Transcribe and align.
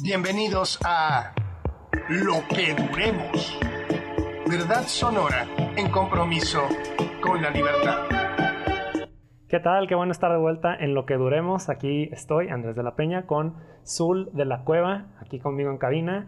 Bienvenidos 0.00 0.78
a 0.84 1.32
Lo 2.08 2.34
que 2.48 2.72
Duremos. 2.72 3.58
Verdad 4.48 4.82
sonora 4.82 5.44
en 5.76 5.90
compromiso 5.90 6.60
con 7.20 7.42
la 7.42 7.50
libertad. 7.50 8.06
¿Qué 9.48 9.58
tal? 9.58 9.88
Qué 9.88 9.96
bueno 9.96 10.12
estar 10.12 10.30
de 10.30 10.38
vuelta 10.38 10.76
en 10.76 10.94
Lo 10.94 11.04
que 11.04 11.14
Duremos. 11.14 11.68
Aquí 11.68 12.10
estoy, 12.12 12.48
Andrés 12.48 12.76
de 12.76 12.84
la 12.84 12.94
Peña, 12.94 13.26
con 13.26 13.56
Zul 13.84 14.30
de 14.34 14.44
la 14.44 14.62
Cueva, 14.62 15.16
aquí 15.20 15.40
conmigo 15.40 15.72
en 15.72 15.78
cabina. 15.78 16.26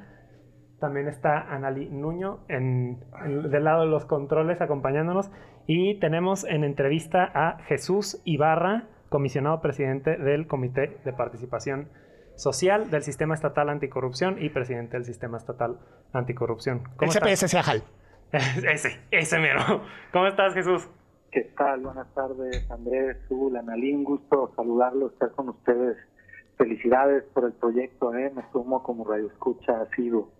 También 0.80 1.06
está 1.06 1.38
Anali 1.38 1.88
Nuño 1.90 2.40
en, 2.48 2.98
del 3.50 3.62
lado 3.62 3.82
de 3.82 3.88
los 3.88 4.04
controles 4.04 4.60
acompañándonos. 4.60 5.30
Y 5.68 6.00
tenemos 6.00 6.42
en 6.42 6.64
entrevista 6.64 7.30
a 7.32 7.62
Jesús 7.64 8.20
Ibarra, 8.24 8.88
comisionado 9.10 9.60
presidente 9.60 10.16
del 10.16 10.48
Comité 10.48 10.98
de 11.04 11.12
Participación 11.12 11.88
Social 12.40 12.90
del 12.90 13.02
Sistema 13.02 13.34
Estatal 13.34 13.68
Anticorrupción 13.68 14.42
y 14.42 14.48
presidente 14.48 14.96
del 14.96 15.04
Sistema 15.04 15.36
Estatal 15.36 15.78
Anticorrupción. 16.14 16.82
¿Cómo 16.96 17.12
SPS 17.12 17.50
Seajal. 17.50 17.82
ese, 18.32 18.98
ese 19.10 19.38
mero. 19.38 19.82
¿Cómo 20.10 20.26
estás, 20.26 20.54
Jesús? 20.54 20.88
¿Qué 21.30 21.52
tal? 21.56 21.80
Buenas 21.80 22.12
tardes, 22.14 22.68
Andrés, 22.70 23.18
Zul, 23.28 23.56
Analí, 23.56 23.92
un 23.92 24.04
gusto 24.04 24.52
saludarlos, 24.56 25.12
estar 25.12 25.32
con 25.32 25.50
ustedes. 25.50 25.98
Felicidades 26.56 27.24
por 27.34 27.44
el 27.44 27.52
proyecto, 27.52 28.14
¿eh? 28.14 28.32
me 28.34 28.42
sumo 28.52 28.82
como 28.82 29.04
radio 29.04 29.26
escucha 29.26 29.86
sido. 29.94 30.30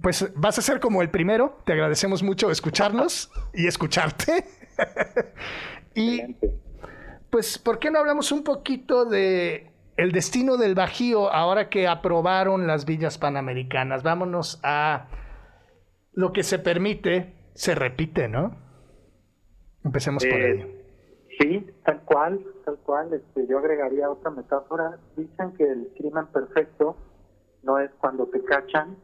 Pues 0.00 0.32
vas 0.34 0.58
a 0.58 0.62
ser 0.62 0.80
como 0.80 1.02
el 1.02 1.10
primero, 1.10 1.58
te 1.66 1.74
agradecemos 1.74 2.22
mucho 2.22 2.50
escucharnos 2.50 3.30
y 3.52 3.66
escucharte. 3.66 4.44
y 5.94 6.34
pues, 7.28 7.58
¿por 7.58 7.78
qué 7.78 7.90
no 7.90 7.98
hablamos 7.98 8.32
un 8.32 8.42
poquito 8.42 9.04
de 9.04 9.71
el 10.02 10.10
destino 10.10 10.56
del 10.56 10.74
Bajío 10.74 11.32
ahora 11.32 11.68
que 11.68 11.86
aprobaron 11.86 12.66
las 12.66 12.84
villas 12.84 13.18
panamericanas. 13.18 14.02
Vámonos 14.02 14.60
a 14.64 15.06
lo 16.12 16.32
que 16.32 16.42
se 16.42 16.58
permite, 16.58 17.34
se 17.54 17.74
repite, 17.74 18.28
¿no? 18.28 18.56
Empecemos 19.84 20.24
por 20.24 20.40
eh, 20.40 20.50
ello. 20.50 20.66
Sí, 21.38 21.66
tal 21.84 22.02
cual, 22.02 22.44
tal 22.64 22.78
cual. 22.78 23.14
Este, 23.14 23.46
yo 23.46 23.58
agregaría 23.58 24.10
otra 24.10 24.30
metáfora. 24.30 24.98
Dicen 25.16 25.52
que 25.56 25.64
el 25.64 25.92
crimen 25.96 26.26
perfecto 26.26 26.96
no 27.62 27.78
es 27.78 27.90
cuando 28.00 28.26
te 28.26 28.42
cachan, 28.42 28.96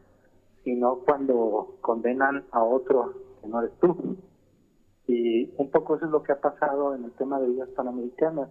sino 0.65 0.99
cuando 1.05 1.77
condenan 1.81 2.45
a 2.51 2.61
otro 2.61 3.13
que 3.41 3.47
no 3.47 3.61
eres 3.61 3.71
tú. 3.79 4.17
Y 5.07 5.53
un 5.57 5.71
poco 5.71 5.95
eso 5.95 6.05
es 6.05 6.11
lo 6.11 6.23
que 6.23 6.33
ha 6.33 6.41
pasado 6.41 6.93
en 6.93 7.05
el 7.05 7.11
tema 7.13 7.39
de 7.39 7.47
villas 7.47 7.69
panamericanas 7.69 8.49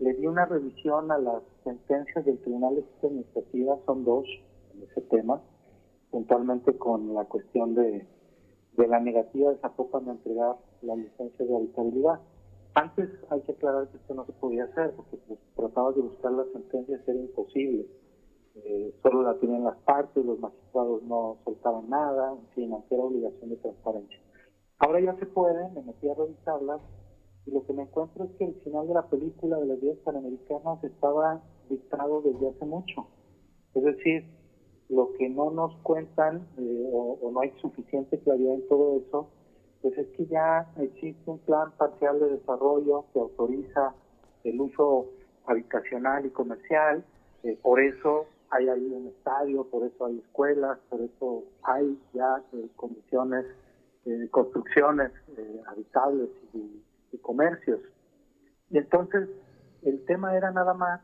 le 0.00 0.14
di 0.14 0.26
una 0.26 0.46
revisión 0.46 1.10
a 1.12 1.18
las 1.18 1.42
sentencias 1.62 2.24
del 2.24 2.38
Tribunal 2.40 2.74
de 2.74 2.84
Administrativa, 3.02 3.78
son 3.84 4.04
dos 4.04 4.26
en 4.74 4.82
ese 4.82 5.02
tema, 5.02 5.42
puntualmente 6.10 6.76
con 6.78 7.12
la 7.14 7.26
cuestión 7.26 7.74
de, 7.74 8.06
de 8.78 8.88
la 8.88 8.98
negativa 8.98 9.50
de 9.50 9.58
Zapopan 9.58 10.06
de 10.06 10.12
entregar 10.12 10.56
la 10.80 10.96
licencia 10.96 11.44
de 11.44 11.54
habitabilidad. 11.54 12.20
Antes 12.74 13.10
hay 13.28 13.42
que 13.42 13.52
aclarar 13.52 13.88
que 13.88 13.98
esto 13.98 14.14
no 14.14 14.24
se 14.24 14.32
podía 14.32 14.64
hacer, 14.64 14.94
porque 14.96 15.18
pues, 15.28 15.38
trataba 15.54 15.92
de 15.92 16.00
buscar 16.00 16.32
las 16.32 16.48
sentencias, 16.52 17.06
era 17.06 17.18
imposible. 17.18 17.86
Eh, 18.54 18.94
solo 19.02 19.22
la 19.22 19.34
tenían 19.38 19.64
las 19.64 19.76
partes, 19.78 20.24
los 20.24 20.40
magistrados 20.40 21.02
no 21.02 21.36
soltaban 21.44 21.90
nada, 21.90 22.32
en 22.32 22.48
fin, 22.54 22.72
aunque 22.72 22.94
era 22.94 23.04
obligación 23.04 23.50
de 23.50 23.56
transparencia. 23.56 24.18
Ahora 24.78 25.00
ya 25.00 25.14
se 25.16 25.26
puede, 25.26 25.68
me 25.72 25.82
metí 25.82 26.08
a 26.08 26.14
revisarlas 26.14 26.80
y 27.46 27.50
lo 27.52 27.64
que 27.66 27.72
me 27.72 27.82
encuentro 27.82 28.24
es 28.24 28.30
que 28.38 28.44
el 28.44 28.54
final 28.62 28.86
de 28.86 28.94
la 28.94 29.08
película 29.08 29.58
de 29.58 29.66
los 29.66 29.80
días 29.80 29.96
panamericanos 30.04 30.82
estaba 30.84 31.42
dictado 31.68 32.22
desde 32.22 32.48
hace 32.48 32.64
mucho. 32.64 33.06
Es 33.74 33.82
decir, 33.82 34.24
lo 34.88 35.12
que 35.16 35.28
no 35.28 35.50
nos 35.50 35.74
cuentan 35.82 36.46
eh, 36.58 36.90
o, 36.92 37.30
no 37.32 37.40
hay 37.40 37.52
suficiente 37.60 38.18
claridad 38.18 38.54
en 38.54 38.68
todo 38.68 38.98
eso, 38.98 39.28
pues 39.80 39.96
es 39.96 40.08
que 40.08 40.26
ya 40.26 40.70
existe 40.78 41.30
un 41.30 41.38
plan 41.38 41.72
parcial 41.78 42.20
de 42.20 42.30
desarrollo 42.30 43.04
que 43.12 43.20
autoriza 43.20 43.94
el 44.44 44.60
uso 44.60 45.06
habitacional 45.46 46.26
y 46.26 46.30
comercial, 46.30 47.04
eh, 47.44 47.58
por 47.62 47.80
eso 47.80 48.26
hay 48.50 48.68
ahí 48.68 48.92
un 48.92 49.06
estadio, 49.06 49.64
por 49.64 49.86
eso 49.86 50.06
hay 50.06 50.18
escuelas, 50.18 50.78
por 50.90 51.00
eso 51.00 51.44
hay 51.62 51.98
ya 52.12 52.42
eh, 52.52 52.68
condiciones, 52.76 53.46
construcciones 54.30 55.12
habitables 55.68 56.30
y 56.54 56.82
y 57.12 57.18
comercios. 57.18 57.80
Y 58.70 58.78
entonces 58.78 59.28
el 59.82 60.04
tema 60.04 60.36
era 60.36 60.50
nada 60.50 60.74
más 60.74 61.00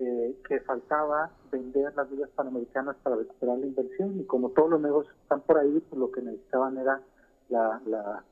eh, 0.00 0.36
que 0.48 0.60
faltaba 0.60 1.30
vender 1.52 1.94
las 1.94 2.10
villas 2.10 2.28
panamericanas 2.30 2.96
para 3.02 3.14
recuperar 3.14 3.58
la 3.58 3.66
inversión 3.66 4.18
y 4.18 4.24
como 4.24 4.50
todos 4.50 4.70
los 4.70 4.80
negocios 4.80 5.14
están 5.22 5.40
por 5.42 5.58
ahí, 5.58 5.80
pues 5.88 5.98
lo 5.98 6.10
que 6.10 6.20
necesitaban 6.20 6.76
era 6.78 7.00
la, 7.48 8.24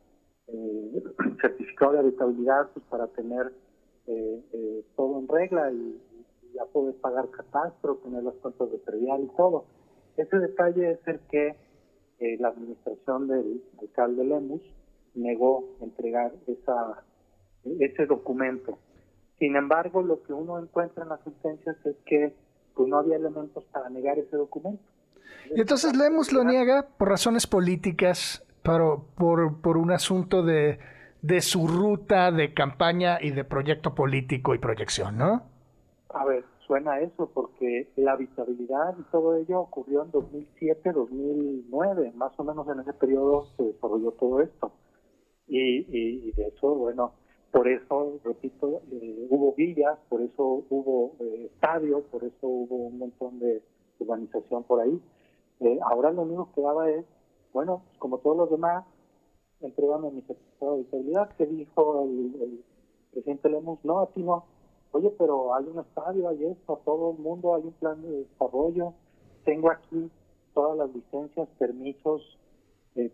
eh, 0.48 1.02
certificado 1.40 1.92
de 1.92 1.98
habitabilidad 2.00 2.68
pues 2.74 2.84
para 2.86 3.06
tener 3.08 3.52
eh, 4.08 4.84
todo 4.96 5.20
en 5.20 5.28
regla 5.28 5.70
y, 5.72 6.00
ya 6.54 6.66
poder 6.66 6.94
pagar 6.96 7.30
catastro, 7.30 7.96
tener 8.04 8.22
las 8.24 8.34
cuentas 8.34 8.70
de 8.70 8.76
predial 8.76 9.22
y 9.22 9.36
todo. 9.36 9.64
Ese 10.18 10.38
detalle 10.38 10.90
es 10.90 11.08
el 11.08 11.18
que 11.30 11.56
la 12.38 12.48
administración 12.48 13.26
del 13.26 13.64
alcalde 13.80 14.22
Lemus 14.22 14.60
negó 15.14 15.64
entregar 15.80 16.32
esa, 16.46 17.02
ese 17.78 18.06
documento. 18.06 18.78
Sin 19.38 19.56
embargo, 19.56 20.02
lo 20.02 20.22
que 20.22 20.32
uno 20.32 20.58
encuentra 20.58 21.02
en 21.02 21.10
las 21.10 21.20
sentencias 21.22 21.76
es 21.84 21.96
que 22.06 22.34
pues, 22.74 22.88
no 22.88 22.98
había 22.98 23.16
elementos 23.16 23.64
para 23.72 23.88
negar 23.90 24.18
ese 24.18 24.36
documento. 24.36 24.82
Y 25.54 25.60
entonces 25.60 25.96
Lemus 25.96 26.32
lo 26.32 26.44
niega 26.44 26.86
por 26.96 27.08
razones 27.08 27.46
políticas, 27.46 28.44
pero 28.62 29.04
por, 29.16 29.60
por 29.60 29.76
un 29.76 29.90
asunto 29.90 30.42
de, 30.42 30.78
de 31.22 31.40
su 31.40 31.66
ruta 31.66 32.30
de 32.30 32.54
campaña 32.54 33.18
y 33.20 33.30
de 33.30 33.44
proyecto 33.44 33.94
político 33.94 34.54
y 34.54 34.58
proyección, 34.58 35.18
¿no? 35.18 35.42
A 36.10 36.24
ver, 36.24 36.44
suena 36.66 37.00
eso 37.00 37.30
porque 37.32 37.90
la 37.96 38.12
habitabilidad 38.12 38.96
y 38.98 39.02
todo 39.10 39.36
ello 39.36 39.60
ocurrió 39.60 40.04
en 40.04 40.10
2007, 40.10 40.92
2009, 40.92 42.12
más 42.14 42.32
o 42.38 42.44
menos 42.44 42.68
en 42.68 42.80
ese 42.80 42.92
periodo 42.92 43.46
se 43.56 43.64
desarrolló 43.64 44.12
todo 44.12 44.40
esto 44.40 44.72
y, 45.54 46.32
de 46.32 46.46
hecho, 46.48 46.74
bueno, 46.74 47.12
por 47.50 47.68
eso, 47.68 48.18
repito, 48.24 48.80
eh, 48.90 49.26
hubo 49.28 49.52
villas, 49.52 49.98
por 50.08 50.22
eso 50.22 50.64
hubo 50.70 51.12
eh, 51.20 51.50
estadios, 51.52 52.02
por 52.04 52.24
eso 52.24 52.48
hubo 52.48 52.76
un 52.76 52.98
montón 52.98 53.38
de 53.38 53.62
urbanización 53.98 54.64
por 54.64 54.80
ahí. 54.80 55.00
Eh, 55.60 55.78
ahora 55.90 56.10
lo 56.12 56.22
único 56.22 56.50
que 56.54 56.62
daba 56.62 56.90
es, 56.90 57.04
bueno, 57.52 57.82
como 57.98 58.18
todos 58.18 58.38
los 58.38 58.50
demás, 58.50 58.86
entregame 59.60 60.10
mi 60.10 60.22
certificado 60.22 60.76
de 60.76 60.82
estabilidad, 60.82 61.36
que 61.36 61.46
dijo 61.46 62.04
el, 62.04 62.64
presidente 63.12 63.50
Lemos, 63.50 63.78
no, 63.84 64.00
a 64.00 64.06
ti 64.06 64.22
no. 64.22 64.46
Oye, 64.92 65.10
pero 65.18 65.54
hay 65.54 65.66
un 65.66 65.80
estadio, 65.80 66.28
hay 66.30 66.46
esto, 66.46 66.80
todo 66.84 67.12
el 67.12 67.18
mundo, 67.18 67.54
hay 67.54 67.64
un 67.64 67.72
plan 67.72 68.00
de 68.00 68.24
desarrollo, 68.24 68.94
tengo 69.44 69.70
aquí 69.70 70.10
todas 70.54 70.78
las 70.78 70.94
licencias, 70.94 71.48
permisos 71.58 72.38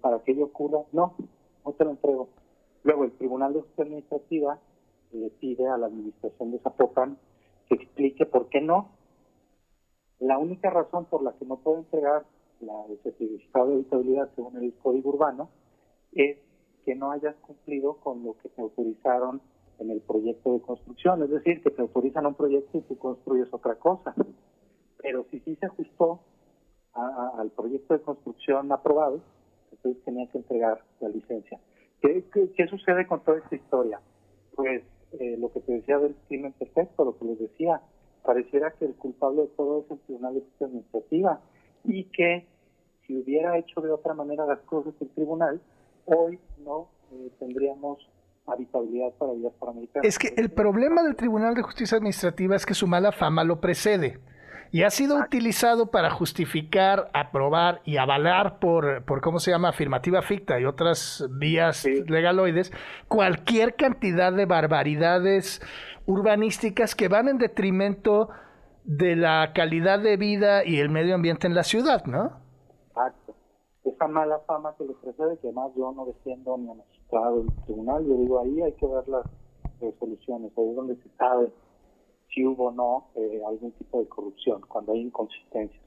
para 0.00 0.20
que 0.20 0.32
ello 0.32 0.46
ocurra. 0.46 0.84
No, 0.92 1.14
no 1.68 1.74
te 1.74 1.84
lo 1.84 1.90
entrego. 1.90 2.28
Luego 2.82 3.04
el 3.04 3.12
Tribunal 3.12 3.52
de 3.52 3.60
Justicia 3.60 3.84
Administrativa 3.84 4.58
le 5.12 5.30
pide 5.30 5.68
a 5.68 5.76
la 5.76 5.86
administración 5.86 6.50
de 6.50 6.58
Zapopan 6.60 7.18
que 7.68 7.74
explique 7.74 8.24
por 8.24 8.48
qué 8.48 8.62
no. 8.62 8.88
La 10.18 10.38
única 10.38 10.70
razón 10.70 11.04
por 11.04 11.22
la 11.22 11.32
que 11.34 11.44
no 11.44 11.58
puede 11.58 11.80
entregar 11.80 12.24
la, 12.60 12.72
el 12.88 12.98
certificado 13.02 13.68
de 13.68 13.74
habitabilidad 13.74 14.30
según 14.34 14.56
el 14.56 14.72
Código 14.82 15.10
Urbano 15.10 15.50
es 16.12 16.38
que 16.84 16.94
no 16.94 17.12
hayas 17.12 17.36
cumplido 17.36 17.98
con 17.98 18.24
lo 18.24 18.34
que 18.38 18.48
te 18.48 18.62
autorizaron 18.62 19.42
en 19.78 19.90
el 19.90 20.00
proyecto 20.00 20.54
de 20.54 20.60
construcción, 20.62 21.22
es 21.22 21.30
decir, 21.30 21.62
que 21.62 21.70
te 21.70 21.82
autorizan 21.82 22.26
un 22.26 22.34
proyecto 22.34 22.78
y 22.78 22.80
tú 22.80 22.98
construyes 22.98 23.52
otra 23.52 23.76
cosa. 23.76 24.14
Pero 24.96 25.24
si 25.30 25.38
sí 25.40 25.54
se 25.56 25.66
ajustó 25.66 26.20
al 26.94 27.50
proyecto 27.50 27.94
de 27.94 28.00
construcción 28.00 28.72
aprobado, 28.72 29.20
entonces 29.78 30.04
tenía 30.04 30.26
que 30.28 30.38
entregar 30.38 30.82
la 31.00 31.08
licencia. 31.08 31.58
¿Qué, 32.00 32.24
qué, 32.56 32.66
sucede 32.68 33.06
con 33.06 33.22
toda 33.24 33.38
esta 33.38 33.56
historia? 33.56 34.00
Pues 34.54 34.82
eh, 35.18 35.36
lo 35.38 35.52
que 35.52 35.60
te 35.60 35.72
decía 35.72 35.98
del 35.98 36.14
crimen 36.28 36.52
perfecto, 36.52 37.04
lo 37.04 37.18
que 37.18 37.24
les 37.24 37.38
decía, 37.38 37.80
pareciera 38.24 38.70
que 38.72 38.84
el 38.84 38.94
culpable 38.94 39.42
de 39.42 39.48
todo 39.48 39.84
es 39.84 39.90
el 39.90 39.98
Tribunal 40.00 40.34
de 40.34 40.40
Justicia 40.40 40.66
Administrativa 40.66 41.40
y 41.84 42.04
que 42.04 42.46
si 43.06 43.16
hubiera 43.16 43.56
hecho 43.58 43.80
de 43.80 43.90
otra 43.90 44.14
manera 44.14 44.46
las 44.46 44.60
cosas 44.60 44.94
el 45.00 45.08
tribunal, 45.10 45.60
hoy 46.04 46.38
no 46.64 46.88
eh, 47.12 47.30
tendríamos 47.38 47.98
habitabilidad 48.46 49.12
para 49.18 49.32
vías 49.32 49.52
panamericanas. 49.58 50.06
Es 50.06 50.18
que 50.18 50.34
el 50.36 50.50
problema 50.50 51.02
del 51.02 51.16
Tribunal 51.16 51.54
de 51.54 51.62
Justicia 51.62 51.96
Administrativa 51.96 52.56
es 52.56 52.66
que 52.66 52.74
su 52.74 52.86
mala 52.86 53.12
fama 53.12 53.44
lo 53.44 53.60
precede 53.60 54.18
y 54.70 54.82
ha 54.82 54.90
sido 54.90 55.16
utilizado 55.16 55.90
para 55.90 56.10
justificar, 56.10 57.10
aprobar 57.14 57.80
y 57.84 57.96
avalar 57.96 58.58
por, 58.58 59.04
por 59.04 59.20
¿cómo 59.20 59.38
se 59.38 59.50
llama?, 59.50 59.70
afirmativa 59.70 60.22
ficta 60.22 60.60
y 60.60 60.64
otras 60.64 61.26
vías 61.38 61.84
legaloides, 61.84 62.72
cualquier 63.08 63.76
cantidad 63.76 64.32
de 64.32 64.46
barbaridades 64.46 65.62
urbanísticas 66.06 66.94
que 66.94 67.08
van 67.08 67.28
en 67.28 67.38
detrimento 67.38 68.28
de 68.84 69.16
la 69.16 69.52
calidad 69.54 69.98
de 70.00 70.16
vida 70.16 70.64
y 70.64 70.78
el 70.78 70.88
medio 70.88 71.14
ambiente 71.14 71.46
en 71.46 71.54
la 71.54 71.62
ciudad, 71.62 72.04
¿no? 72.06 72.40
Exacto. 72.88 73.34
Esa 73.84 74.08
mala 74.08 74.38
fama 74.46 74.74
que 74.76 74.84
le 74.84 74.94
precede, 74.94 75.38
que 75.38 75.48
además 75.48 75.70
yo 75.76 75.92
no 75.92 76.06
defiendo 76.06 76.56
ni 76.58 76.70
a 76.70 76.74
magistrado 76.74 77.38
del 77.38 77.64
tribunal, 77.64 78.04
yo 78.06 78.16
digo 78.16 78.40
ahí 78.40 78.62
hay 78.62 78.72
que 78.72 78.86
ver 78.86 79.08
las 79.08 79.24
resoluciones, 79.80 80.52
ahí 80.56 80.68
es 80.68 80.76
donde 80.76 80.96
se 80.96 81.08
sabe 81.16 81.52
si 82.38 82.46
hubo 82.46 82.68
o 82.68 82.70
no 82.70 83.08
eh, 83.16 83.42
algún 83.46 83.72
tipo 83.72 84.00
de 84.00 84.08
corrupción, 84.08 84.62
cuando 84.68 84.92
hay 84.92 85.00
inconsistencias. 85.00 85.82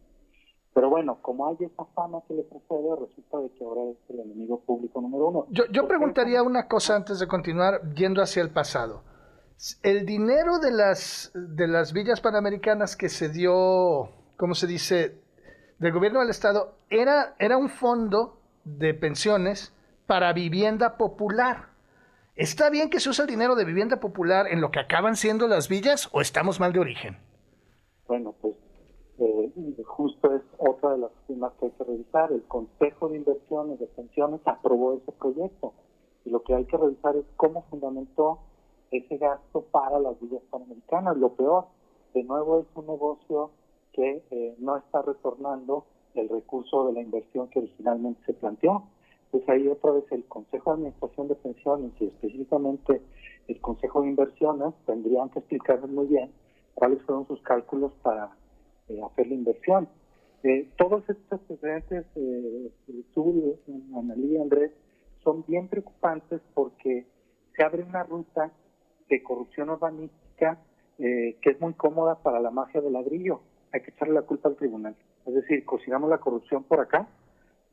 Pero 0.73 0.89
bueno, 0.89 1.17
como 1.21 1.47
hay 1.47 1.55
esa 1.59 1.85
fama 1.95 2.21
que 2.27 2.33
le 2.33 2.43
precede, 2.43 2.95
resulta 2.95 3.39
de 3.39 3.49
que 3.51 3.63
ahora 3.63 3.81
es 3.91 3.97
el 4.09 4.19
enemigo 4.19 4.59
público 4.61 5.01
número 5.01 5.27
uno. 5.27 5.45
Yo, 5.49 5.63
yo 5.71 5.87
preguntaría 5.87 6.43
una 6.43 6.67
cosa 6.67 6.95
antes 6.95 7.19
de 7.19 7.27
continuar 7.27 7.93
yendo 7.93 8.21
hacia 8.21 8.41
el 8.41 8.51
pasado. 8.51 9.03
El 9.83 10.05
dinero 10.05 10.59
de 10.59 10.71
las, 10.71 11.31
de 11.33 11.67
las 11.67 11.93
villas 11.93 12.19
panamericanas 12.19 12.95
que 12.95 13.09
se 13.09 13.29
dio, 13.29 14.09
¿cómo 14.37 14.55
se 14.55 14.67
dice?, 14.67 15.21
del 15.79 15.93
gobierno 15.93 16.19
del 16.19 16.29
Estado, 16.29 16.75
era, 16.89 17.35
era 17.39 17.57
un 17.57 17.69
fondo 17.69 18.37
de 18.63 18.93
pensiones 18.93 19.73
para 20.05 20.31
vivienda 20.33 20.97
popular. 20.97 21.70
¿Está 22.35 22.69
bien 22.69 22.89
que 22.89 23.01
se 23.01 23.09
use 23.09 23.23
el 23.23 23.27
dinero 23.27 23.55
de 23.55 23.65
vivienda 23.65 23.99
popular 23.99 24.47
en 24.47 24.61
lo 24.61 24.71
que 24.71 24.79
acaban 24.79 25.17
siendo 25.17 25.47
las 25.49 25.67
villas 25.67 26.09
o 26.13 26.21
estamos 26.21 26.61
mal 26.61 26.71
de 26.71 26.79
origen? 26.79 27.17
Bueno, 28.07 28.33
pues 28.41 28.55
eh, 29.19 29.51
justo 29.85 30.33
es 30.33 30.41
otra 30.57 30.91
de 30.91 30.99
las 30.99 31.11
temas 31.27 31.51
que 31.59 31.65
hay 31.65 31.71
que 31.71 31.83
revisar. 31.83 32.31
El 32.31 32.43
Consejo 32.43 33.09
de 33.09 33.17
Inversiones 33.17 33.79
de 33.79 33.87
Pensiones 33.87 34.39
aprobó 34.45 34.93
ese 34.93 35.11
proyecto 35.11 35.73
y 36.23 36.29
lo 36.29 36.41
que 36.43 36.55
hay 36.55 36.65
que 36.65 36.77
revisar 36.77 37.17
es 37.17 37.25
cómo 37.35 37.65
fundamentó 37.69 38.39
ese 38.91 39.17
gasto 39.17 39.65
para 39.69 39.99
las 39.99 40.19
villas 40.21 40.41
panamericanas. 40.49 41.17
Lo 41.17 41.33
peor, 41.35 41.65
de 42.13 42.23
nuevo, 42.23 42.61
es 42.61 42.67
un 42.75 42.87
negocio 42.87 43.51
que 43.91 44.23
eh, 44.31 44.55
no 44.59 44.77
está 44.77 45.01
retornando 45.01 45.85
el 46.15 46.29
recurso 46.29 46.87
de 46.87 46.93
la 46.93 47.01
inversión 47.01 47.49
que 47.49 47.59
originalmente 47.59 48.23
se 48.25 48.33
planteó. 48.33 48.83
Pues 49.31 49.47
ahí 49.47 49.67
otra 49.67 49.91
vez 49.91 50.03
el 50.11 50.25
Consejo 50.25 50.71
de 50.71 50.75
Administración 50.75 51.27
de 51.29 51.35
Pensiones 51.35 51.91
y 51.99 52.07
específicamente 52.07 53.01
el 53.47 53.61
Consejo 53.61 54.01
de 54.01 54.09
Inversiones 54.09 54.73
tendrían 54.85 55.29
que 55.29 55.39
explicarnos 55.39 55.89
muy 55.89 56.07
bien 56.07 56.31
cuáles 56.73 57.01
fueron 57.03 57.27
sus 57.27 57.41
cálculos 57.41 57.93
para 58.03 58.31
eh, 58.89 59.01
hacer 59.03 59.27
la 59.27 59.33
inversión. 59.33 59.87
Eh, 60.43 60.69
todos 60.77 61.07
estos 61.09 61.39
precedentes, 61.41 62.05
eh, 62.15 62.71
tú, 63.13 63.57
Analí 63.95 64.33
y 64.33 64.37
Andrés, 64.37 64.71
son 65.23 65.45
bien 65.47 65.67
preocupantes 65.67 66.41
porque 66.53 67.05
se 67.55 67.63
abre 67.63 67.83
una 67.83 68.03
ruta 68.03 68.51
de 69.09 69.21
corrupción 69.23 69.69
urbanística 69.69 70.59
que 70.97 71.49
es 71.49 71.59
muy 71.59 71.73
cómoda 71.73 72.21
para 72.21 72.39
la 72.39 72.51
magia 72.51 72.79
del 72.79 72.93
ladrillo. 72.93 73.41
Hay 73.73 73.81
que 73.81 73.89
echarle 73.89 74.13
la 74.13 74.21
culpa 74.21 74.49
al 74.49 74.55
tribunal. 74.55 74.95
Es 75.25 75.33
decir, 75.33 75.65
cocinamos 75.65 76.07
la 76.11 76.19
corrupción 76.19 76.63
por 76.63 76.79
acá. 76.79 77.07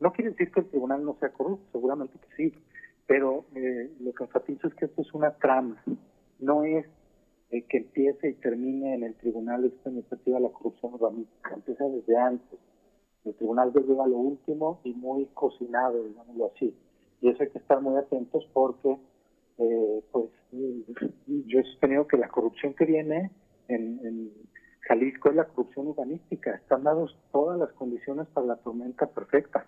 No 0.00 0.12
quiere 0.12 0.31
decir 0.31 0.50
que 0.53 0.61
el 0.61 0.69
tribunal 0.69 1.05
no 1.05 1.17
sea 1.19 1.31
corrupto, 1.31 1.67
seguramente 1.73 2.19
que 2.19 2.37
sí, 2.37 2.55
pero 3.06 3.47
lo 4.00 4.12
que 4.12 4.25
enfatizo 4.25 4.69
es 4.69 4.75
que 4.75 4.85
esto 4.85 5.03
es 5.03 5.12
una 5.15 5.37
trama, 5.37 5.83
no 6.39 6.65
es 6.65 6.87
eh, 7.50 7.65
que 7.67 7.79
empiece 7.79 8.29
y 8.29 8.35
termine 8.35 8.95
en 8.95 9.05
el 9.05 9.15
tribunal 9.15 9.65
esta 9.65 9.89
iniciativa 9.89 10.39
la 10.39 10.50
corrupción 10.50 10.93
urbanística. 10.95 11.55
Empieza 11.55 11.85
desde 11.89 12.17
antes. 12.19 12.59
El 13.25 13.35
tribunal 13.37 13.73
ya 13.73 13.81
llega 13.81 14.05
a 14.05 14.09
lo 14.09 14.19
último 14.19 14.81
y 14.85 14.93
muy 14.93 15.25
cocinado, 15.33 16.05
digámoslo 16.05 16.53
así. 16.55 16.77
Y 17.23 17.31
eso 17.31 17.43
hay 17.43 17.49
que 17.49 17.59
estar 17.59 17.81
muy 17.81 17.97
atentos 17.97 18.47
porque, 18.53 18.99
eh, 19.59 20.05
pues, 20.12 20.27
yo 20.53 21.61
he 21.61 21.65
sostenido 21.65 22.06
que 22.06 22.19
la 22.19 22.29
corrupción 22.29 22.75
que 22.75 22.85
viene 22.85 23.31
en, 23.69 23.99
en 24.05 24.33
Jalisco 24.83 25.31
es 25.31 25.37
la 25.37 25.47
corrupción 25.47 25.89
urbanística. 25.89 26.55
Están 26.55 26.85
dadas 26.85 27.11
todas 27.33 27.59
las 27.59 27.73
condiciones 27.73 28.29
para 28.29 28.47
la 28.47 28.56
tormenta 28.56 29.06
perfecta. 29.06 29.67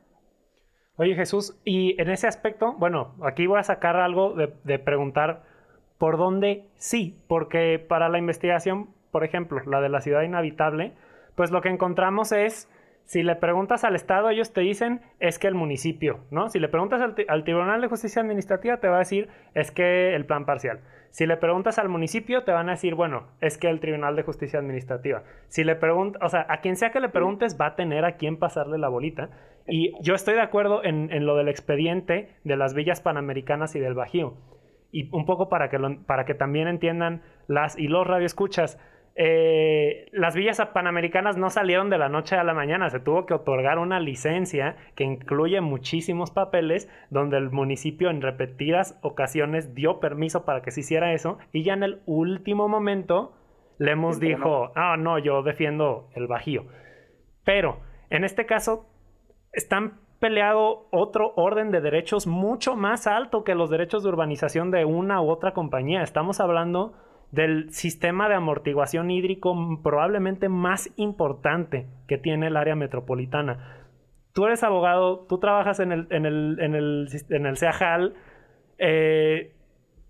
Oye 1.00 1.14
Jesús, 1.14 1.58
y 1.64 1.98
en 1.98 2.10
ese 2.10 2.26
aspecto, 2.26 2.74
bueno, 2.74 3.14
aquí 3.22 3.46
voy 3.46 3.58
a 3.58 3.62
sacar 3.62 3.96
algo 3.96 4.34
de, 4.34 4.52
de 4.64 4.78
preguntar 4.78 5.44
por 5.96 6.18
dónde 6.18 6.66
sí, 6.76 7.18
porque 7.26 7.78
para 7.78 8.10
la 8.10 8.18
investigación, 8.18 8.90
por 9.10 9.24
ejemplo, 9.24 9.62
la 9.64 9.80
de 9.80 9.88
la 9.88 10.02
ciudad 10.02 10.20
inhabitable, 10.20 10.92
pues 11.36 11.52
lo 11.52 11.62
que 11.62 11.70
encontramos 11.70 12.32
es, 12.32 12.68
si 13.10 13.24
le 13.24 13.34
preguntas 13.34 13.82
al 13.82 13.96
Estado, 13.96 14.30
ellos 14.30 14.52
te 14.52 14.60
dicen, 14.60 15.00
es 15.18 15.40
que 15.40 15.48
el 15.48 15.56
municipio, 15.56 16.20
¿no? 16.30 16.48
Si 16.48 16.60
le 16.60 16.68
preguntas 16.68 17.02
al, 17.02 17.42
Tribunal 17.42 17.80
de 17.80 17.88
Justicia 17.88 18.22
Administrativa, 18.22 18.76
te 18.76 18.86
va 18.86 18.94
a 18.94 18.98
decir, 19.00 19.28
es 19.52 19.72
que 19.72 20.14
el 20.14 20.26
plan 20.26 20.46
parcial. 20.46 20.78
Si 21.10 21.26
le 21.26 21.36
preguntas 21.36 21.80
al 21.80 21.88
municipio, 21.88 22.44
te 22.44 22.52
van 22.52 22.68
a 22.68 22.74
decir, 22.74 22.94
bueno, 22.94 23.26
es 23.40 23.58
que 23.58 23.68
el 23.68 23.80
Tribunal 23.80 24.14
de 24.14 24.22
Justicia 24.22 24.60
Administrativa. 24.60 25.24
Si 25.48 25.64
le 25.64 25.74
preguntas, 25.74 26.22
o 26.22 26.28
sea, 26.28 26.46
a 26.48 26.60
quien 26.60 26.76
sea 26.76 26.92
que 26.92 27.00
le 27.00 27.08
preguntes, 27.08 27.60
va 27.60 27.66
a 27.66 27.74
tener 27.74 28.04
a 28.04 28.12
quién 28.12 28.36
pasarle 28.36 28.78
la 28.78 28.88
bolita. 28.88 29.30
Y 29.66 29.92
yo 30.00 30.14
estoy 30.14 30.34
de 30.34 30.42
acuerdo 30.42 30.84
en, 30.84 31.26
lo 31.26 31.34
del 31.34 31.48
expediente 31.48 32.36
de 32.44 32.56
las 32.56 32.74
villas 32.74 33.00
panamericanas 33.00 33.74
y 33.74 33.80
del 33.80 33.94
Bajío 33.94 34.36
y 34.92 35.08
un 35.10 35.26
poco 35.26 35.48
para 35.48 35.68
que, 35.68 35.80
para 36.06 36.24
que 36.26 36.34
también 36.34 36.68
entiendan 36.68 37.22
las 37.48 37.76
y 37.76 37.88
los 37.88 38.06
radioescuchas, 38.06 38.78
eh, 39.16 40.08
las 40.12 40.34
villas 40.34 40.60
panamericanas 40.72 41.36
no 41.36 41.50
salieron 41.50 41.90
de 41.90 41.98
la 41.98 42.08
noche 42.08 42.36
a 42.36 42.44
la 42.44 42.54
mañana, 42.54 42.90
se 42.90 43.00
tuvo 43.00 43.26
que 43.26 43.34
otorgar 43.34 43.78
una 43.78 44.00
licencia 44.00 44.76
que 44.94 45.04
incluye 45.04 45.60
muchísimos 45.60 46.30
papeles 46.30 46.88
donde 47.10 47.36
el 47.36 47.50
municipio 47.50 48.10
en 48.10 48.22
repetidas 48.22 48.98
ocasiones 49.02 49.74
dio 49.74 50.00
permiso 50.00 50.44
para 50.44 50.62
que 50.62 50.70
se 50.70 50.80
hiciera 50.80 51.12
eso 51.12 51.38
y 51.52 51.64
ya 51.64 51.74
en 51.74 51.82
el 51.82 52.00
último 52.06 52.68
momento 52.68 53.34
le 53.78 53.92
hemos 53.92 54.20
dijo, 54.20 54.72
ah, 54.74 54.96
no, 54.98 55.18
yo 55.18 55.42
defiendo 55.42 56.10
el 56.14 56.26
bajío. 56.26 56.66
Pero 57.44 57.80
en 58.10 58.24
este 58.24 58.44
caso 58.44 58.86
están 59.52 60.00
peleado 60.18 60.86
otro 60.90 61.32
orden 61.36 61.70
de 61.70 61.80
derechos 61.80 62.26
mucho 62.26 62.76
más 62.76 63.06
alto 63.06 63.42
que 63.42 63.54
los 63.54 63.70
derechos 63.70 64.02
de 64.02 64.10
urbanización 64.10 64.70
de 64.70 64.84
una 64.84 65.22
u 65.22 65.30
otra 65.30 65.52
compañía. 65.52 66.02
Estamos 66.02 66.40
hablando 66.40 66.92
del 67.32 67.72
sistema 67.72 68.28
de 68.28 68.34
amortiguación 68.34 69.10
hídrico 69.10 69.54
probablemente 69.82 70.48
más 70.48 70.90
importante 70.96 71.86
que 72.08 72.18
tiene 72.18 72.48
el 72.48 72.56
área 72.56 72.74
metropolitana. 72.74 73.76
Tú 74.32 74.46
eres 74.46 74.62
abogado, 74.62 75.26
tú 75.28 75.38
trabajas 75.38 75.80
en 75.80 75.92
el, 75.92 76.06
en 76.10 76.26
el, 76.26 76.58
en 76.60 76.74
el, 76.74 77.08
en 77.30 77.46
el 77.46 77.56
CEAJAL. 77.56 78.14
Eh, 78.78 79.54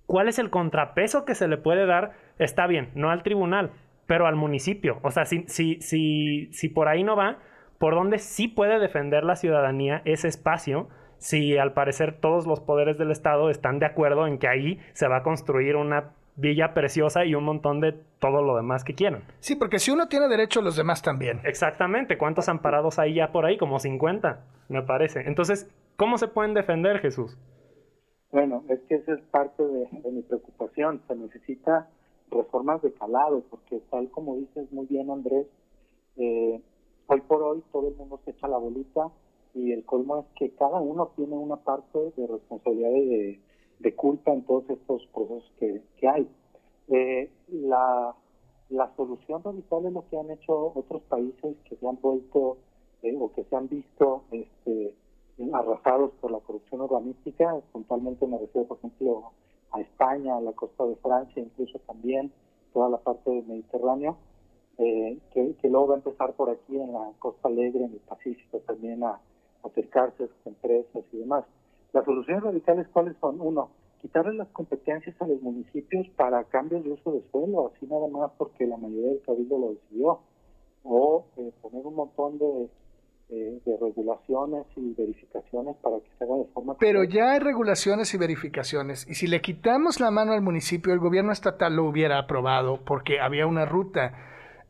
¿Cuál 0.07 0.29
es 0.29 0.39
el 0.39 0.51
contrapeso 0.51 1.25
que 1.25 1.35
se 1.35 1.49
le 1.49 1.57
puede 1.57 1.87
dar? 1.87 2.13
Está 2.39 2.67
bien, 2.67 2.91
no 2.95 3.11
al 3.11 3.23
tribunal, 3.23 3.71
pero 4.07 4.27
al 4.27 4.37
municipio. 4.37 4.99
O 5.03 5.11
sea, 5.11 5.25
si, 5.25 5.45
si, 5.47 5.81
si, 5.81 6.49
si 6.53 6.69
por 6.69 6.89
ahí 6.89 7.05
no 7.05 7.17
va, 7.17 7.39
por 7.79 7.95
donde 7.95 8.19
sí 8.19 8.49
puede 8.49 8.79
defender 8.79 9.25
la 9.25 9.37
ciudadanía 9.37 10.03
ese 10.05 10.29
espacio 10.29 10.89
si 11.21 11.59
al 11.59 11.75
parecer 11.75 12.19
todos 12.19 12.47
los 12.47 12.61
poderes 12.61 12.97
del 12.99 13.11
Estado 13.11 13.51
están 13.51 13.79
de 13.79 13.87
acuerdo 13.87 14.27
en 14.27 14.39
que 14.39 14.49
ahí 14.49 14.81
se 14.95 15.07
va 15.07 15.19
a 15.19 15.23
construir 15.23 15.77
una 15.77 16.13
villa 16.37 16.75
preciosa 16.75 17.25
y 17.25 17.35
un 17.35 17.45
montón 17.45 17.81
de 17.81 17.93
todo 18.19 18.43
lo 18.43 18.57
demás 18.57 18.85
que 18.85 18.95
quieran. 18.95 19.23
Sí, 19.41 19.57
porque 19.57 19.79
si 19.79 19.91
uno 19.91 20.09
tiene 20.09 20.29
derecho, 20.29 20.63
los 20.63 20.77
demás 20.77 21.03
también. 21.03 21.41
Exactamente. 21.45 22.19
¿Cuántos 22.19 22.49
amparados 22.49 22.99
hay 22.99 23.15
ya 23.15 23.33
por 23.33 23.45
ahí? 23.45 23.57
Como 23.59 23.79
50, 23.79 24.41
me 24.69 24.83
parece. 24.83 25.21
Entonces, 25.27 25.69
¿cómo 25.97 26.19
se 26.19 26.29
pueden 26.29 26.55
defender, 26.55 26.99
Jesús? 27.01 27.37
Bueno, 28.33 28.65
es 28.69 28.81
que 28.89 28.97
esa 28.97 29.15
es 29.15 29.21
parte 29.31 29.63
de, 29.63 29.89
mi 30.11 30.23
preocupación. 30.23 31.03
Se 31.09 31.17
necesita 31.17 31.89
reformas 32.31 32.81
de 32.83 32.93
calado, 32.93 33.43
porque 33.51 33.81
tal 33.91 34.09
como 34.11 34.37
dices 34.37 34.71
muy 34.73 34.87
bien, 34.87 35.11
Andrés, 35.11 35.47
eh, 36.17 36.61
hoy 37.07 37.21
por 37.23 37.43
hoy 37.43 37.63
todo 37.73 37.89
el 37.89 37.97
mundo 37.97 38.21
se 38.25 38.31
echa 38.31 38.47
la 38.47 38.57
bolita 38.57 39.09
y 39.55 39.73
el 39.73 39.85
colmo 39.85 40.21
es 40.21 40.27
que 40.39 40.55
cada 40.55 40.81
uno 40.81 41.11
tiene 41.17 41.35
una 41.35 41.57
parte 41.57 41.99
de 42.17 42.27
responsabilidad 42.27 42.91
y 42.91 43.07
de, 43.07 43.41
culpa 43.97 44.33
en 44.33 44.43
todos 44.43 44.69
estos 44.71 45.07
procesos 45.15 45.51
que, 45.59 46.09
hay. 46.09 46.29
Eh, 46.89 47.31
la, 47.49 48.15
la 48.69 48.95
solución 48.97 49.43
radical 49.43 49.87
es 49.87 49.93
lo 49.93 50.05
que 50.09 50.19
han 50.19 50.31
hecho 50.31 50.73
otros 50.75 51.03
países 51.03 51.57
que 51.69 51.77
se 51.77 51.87
han 51.87 51.99
vuelto 52.01 52.59
eh, 53.03 53.17
o 53.19 53.33
que 53.33 53.45
se 53.45 53.57
han 53.57 53.69
visto 53.69 54.25
este, 54.31 54.95
arrasados 55.53 56.13
por 56.21 56.31
la 56.31 56.41
corrupción 56.41 56.83
urbanística. 56.83 57.57
Puntualmente 57.73 58.27
me 58.27 58.39
refiero, 58.39 58.69
por 58.69 58.79
ejemplo, 58.79 59.33
a 59.73 59.81
España, 59.81 60.37
a 60.37 60.41
la 60.41 60.53
costa 60.53 60.85
de 60.87 60.97
Francia, 60.97 61.43
incluso 61.43 61.79
también 61.81 62.33
toda 62.73 62.89
la 62.89 62.99
parte 62.99 63.31
del 63.31 63.47
Mediterráneo 63.47 64.17
eh, 64.79 65.19
que, 65.33 65.69
luego 65.69 65.89
va 65.89 65.95
a 65.95 65.99
empezar 65.99 66.33
por 66.33 66.49
aquí 66.49 66.77
en 66.77 66.93
la 66.93 67.13
Costa 67.19 67.49
Alegre, 67.49 67.85
en 67.85 67.93
el 67.93 68.01
Pacífico, 68.01 68.61
también 68.61 69.05
a, 69.05 69.21
acercarse 69.63 70.25
a 70.25 70.27
sus 70.27 70.47
empresas 70.47 71.05
y 71.13 71.19
demás. 71.19 71.45
Las 71.93 72.05
soluciones 72.05 72.43
radicales, 72.43 72.87
¿cuáles 72.93 73.17
son? 73.21 73.41
Uno, 73.41 73.71
quitarle 74.01 74.35
las 74.35 74.49
competencias 74.49 75.15
a 75.21 75.27
los 75.27 75.41
municipios 75.43 76.09
para 76.17 76.45
cambios 76.45 76.85
de 76.85 76.93
uso 76.93 77.13
de 77.13 77.23
suelo, 77.31 77.73
así 77.75 77.87
nada 77.87 78.09
más 78.09 78.31
porque 78.39 78.67
la 78.67 78.77
mayoría 78.77 79.09
del 79.09 79.23
cabildo 79.23 79.59
lo 79.59 79.71
decidió. 79.71 80.21
O 80.83 81.27
eh, 81.37 81.53
poner 81.61 81.85
un 81.85 81.95
montón 81.95 82.39
de, 82.39 82.69
eh, 83.29 83.61
de 83.65 83.77
regulaciones 83.77 84.65
y 84.77 84.95
verificaciones 84.95 85.77
para 85.83 85.99
que 85.99 86.09
se 86.17 86.25
haga 86.25 86.37
de 86.37 86.45
forma... 86.47 86.77
Pero 86.79 87.05
ya 87.05 87.33
hay 87.33 87.39
regulaciones 87.39 88.15
y 88.15 88.19
verificaciones. 88.19 89.07
Y 89.09 89.15
si 89.15 89.27
le 89.27 89.41
quitamos 89.41 90.01
la 90.01 90.11
mano 90.11 90.33
al 90.33 90.41
municipio, 90.41 90.95
el 90.95 91.01
gobierno 91.01 91.33
estatal 91.33 91.77
lo 91.77 91.85
hubiera 91.85 92.19
aprobado 92.19 92.81
porque 92.85 93.21
había 93.21 93.47
una 93.47 93.67
ruta 93.67 94.15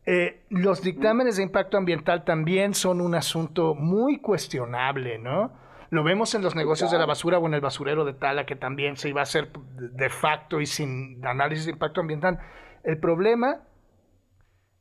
Eh, 0.06 0.40
los 0.48 0.82
dictámenes 0.82 1.36
de 1.36 1.42
impacto 1.42 1.76
ambiental 1.76 2.24
también 2.24 2.72
son 2.72 3.00
un 3.00 3.14
asunto 3.14 3.74
muy 3.74 4.18
cuestionable, 4.18 5.18
¿no? 5.18 5.52
Lo 5.90 6.04
vemos 6.04 6.34
en 6.34 6.42
los 6.42 6.54
negocios 6.54 6.90
de 6.90 6.98
la 6.98 7.06
basura 7.06 7.38
o 7.38 7.46
en 7.46 7.54
el 7.54 7.60
basurero 7.60 8.04
de 8.04 8.12
Tala, 8.12 8.46
que 8.46 8.54
también 8.54 8.96
se 8.96 9.08
iba 9.08 9.20
a 9.20 9.24
hacer 9.24 9.50
de 9.52 10.08
facto 10.08 10.60
y 10.60 10.66
sin 10.66 11.24
análisis 11.26 11.66
de 11.66 11.72
impacto 11.72 12.00
ambiental. 12.00 12.38
El 12.84 12.98
problema 12.98 13.62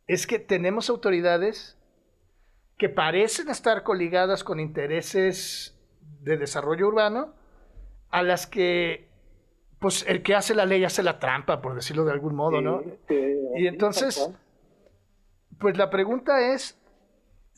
es 0.07 0.27
que 0.27 0.37
tenemos 0.39 0.89
autoridades 0.89 1.77
que 2.77 2.89
parecen 2.89 3.49
estar 3.49 3.83
coligadas 3.83 4.43
con 4.43 4.59
intereses 4.59 5.77
de 6.21 6.37
desarrollo 6.37 6.87
urbano, 6.87 7.33
a 8.09 8.23
las 8.23 8.47
que, 8.47 9.09
pues, 9.79 10.05
el 10.07 10.23
que 10.23 10.35
hace 10.35 10.55
la 10.55 10.65
ley 10.65 10.83
hace 10.83 11.03
la 11.03 11.19
trampa, 11.19 11.61
por 11.61 11.75
decirlo 11.75 12.05
de 12.05 12.11
algún 12.11 12.35
modo, 12.35 12.61
¿no? 12.61 12.81
y 13.55 13.67
entonces, 13.67 14.31
pues 15.59 15.77
la 15.77 15.89
pregunta 15.89 16.53
es, 16.53 16.79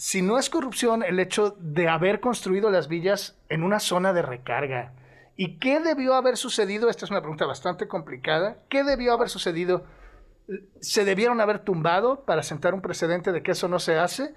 si 0.02 0.24
no 0.24 0.40
es 0.40 0.50
corrupción 0.50 1.04
el 1.04 1.20
hecho 1.20 1.52
de 1.60 1.88
haber 1.88 2.22
construido 2.22 2.72
las 2.72 2.88
villas 2.88 3.40
en 3.50 3.62
una 3.62 3.80
zona 3.80 4.14
de 4.14 4.24
recarga, 4.24 4.94
¿y 5.36 5.60
qué 5.60 5.80
debió 5.80 6.16
haber 6.16 6.38
sucedido? 6.38 6.90
Esta 6.90 7.06
es 7.06 7.12
una 7.12 7.22
pregunta 7.22 7.46
bastante 7.46 7.88
complicada. 7.88 8.64
¿Qué 8.68 8.84
debió 8.84 9.14
haber 9.14 9.30
sucedido? 9.30 9.84
¿Se 10.80 11.06
debieron 11.06 11.40
haber 11.40 11.60
tumbado 11.60 12.26
para 12.26 12.42
sentar 12.42 12.74
un 12.74 12.82
precedente 12.82 13.32
de 13.32 13.44
que 13.44 13.52
eso 13.52 13.68
no 13.68 13.78
se 13.78 14.00
hace? 14.00 14.34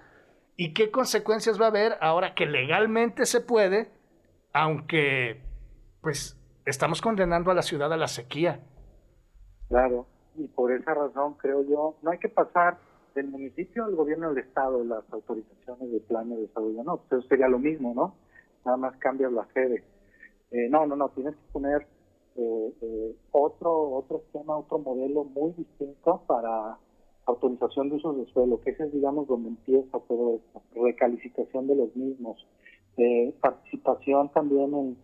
¿Y 0.54 0.74
qué 0.74 0.90
consecuencias 0.90 1.58
va 1.58 1.64
a 1.64 1.68
haber 1.68 1.96
ahora 2.02 2.34
que 2.34 2.44
legalmente 2.44 3.24
se 3.24 3.40
puede, 3.40 3.90
aunque 4.52 5.46
pues 6.02 6.38
estamos 6.66 7.00
condenando 7.00 7.50
a 7.50 7.54
la 7.54 7.62
ciudad 7.62 7.90
a 7.90 7.96
la 7.96 8.08
sequía? 8.08 8.60
Claro, 9.70 10.06
y 10.36 10.46
por 10.46 10.72
esa 10.72 10.92
razón 10.92 11.38
creo 11.38 11.62
yo, 11.66 11.96
no 12.02 12.10
hay 12.10 12.18
que 12.18 12.28
pasar 12.28 12.76
del 13.14 13.28
municipio 13.28 13.84
al 13.84 13.94
gobierno 13.94 14.30
del 14.32 14.44
estado 14.44 14.84
las 14.84 15.04
autorizaciones 15.12 15.92
de 15.92 16.00
planes 16.00 16.36
de 16.36 16.46
desarrollo, 16.46 16.82
no, 16.84 16.96
pues 16.98 17.20
eso 17.20 17.28
sería 17.28 17.48
lo 17.48 17.58
mismo, 17.58 17.94
¿no? 17.94 18.14
Nada 18.64 18.76
más 18.76 18.96
cambias 18.98 19.32
la 19.32 19.46
sede. 19.52 19.84
Eh, 20.50 20.68
no, 20.70 20.86
no, 20.86 20.96
no, 20.96 21.08
tienes 21.10 21.34
que 21.34 21.52
poner 21.52 21.86
eh, 22.36 22.72
eh, 22.80 23.16
otro 23.32 23.90
otro 23.90 24.18
esquema, 24.18 24.56
otro 24.56 24.78
modelo 24.78 25.24
muy 25.24 25.52
distinto 25.52 26.22
para 26.26 26.78
autorización 27.26 27.88
de 27.88 27.96
usos 27.96 28.16
de 28.18 28.26
suelo, 28.32 28.60
que 28.60 28.70
ese 28.70 28.84
es, 28.84 28.92
digamos, 28.92 29.26
donde 29.26 29.48
empieza 29.48 29.98
todo 30.00 30.36
esto, 30.36 30.62
recalificación 30.74 31.66
de 31.66 31.76
los 31.76 31.96
mismos, 31.96 32.46
eh, 32.96 33.34
participación 33.40 34.30
también 34.30 34.96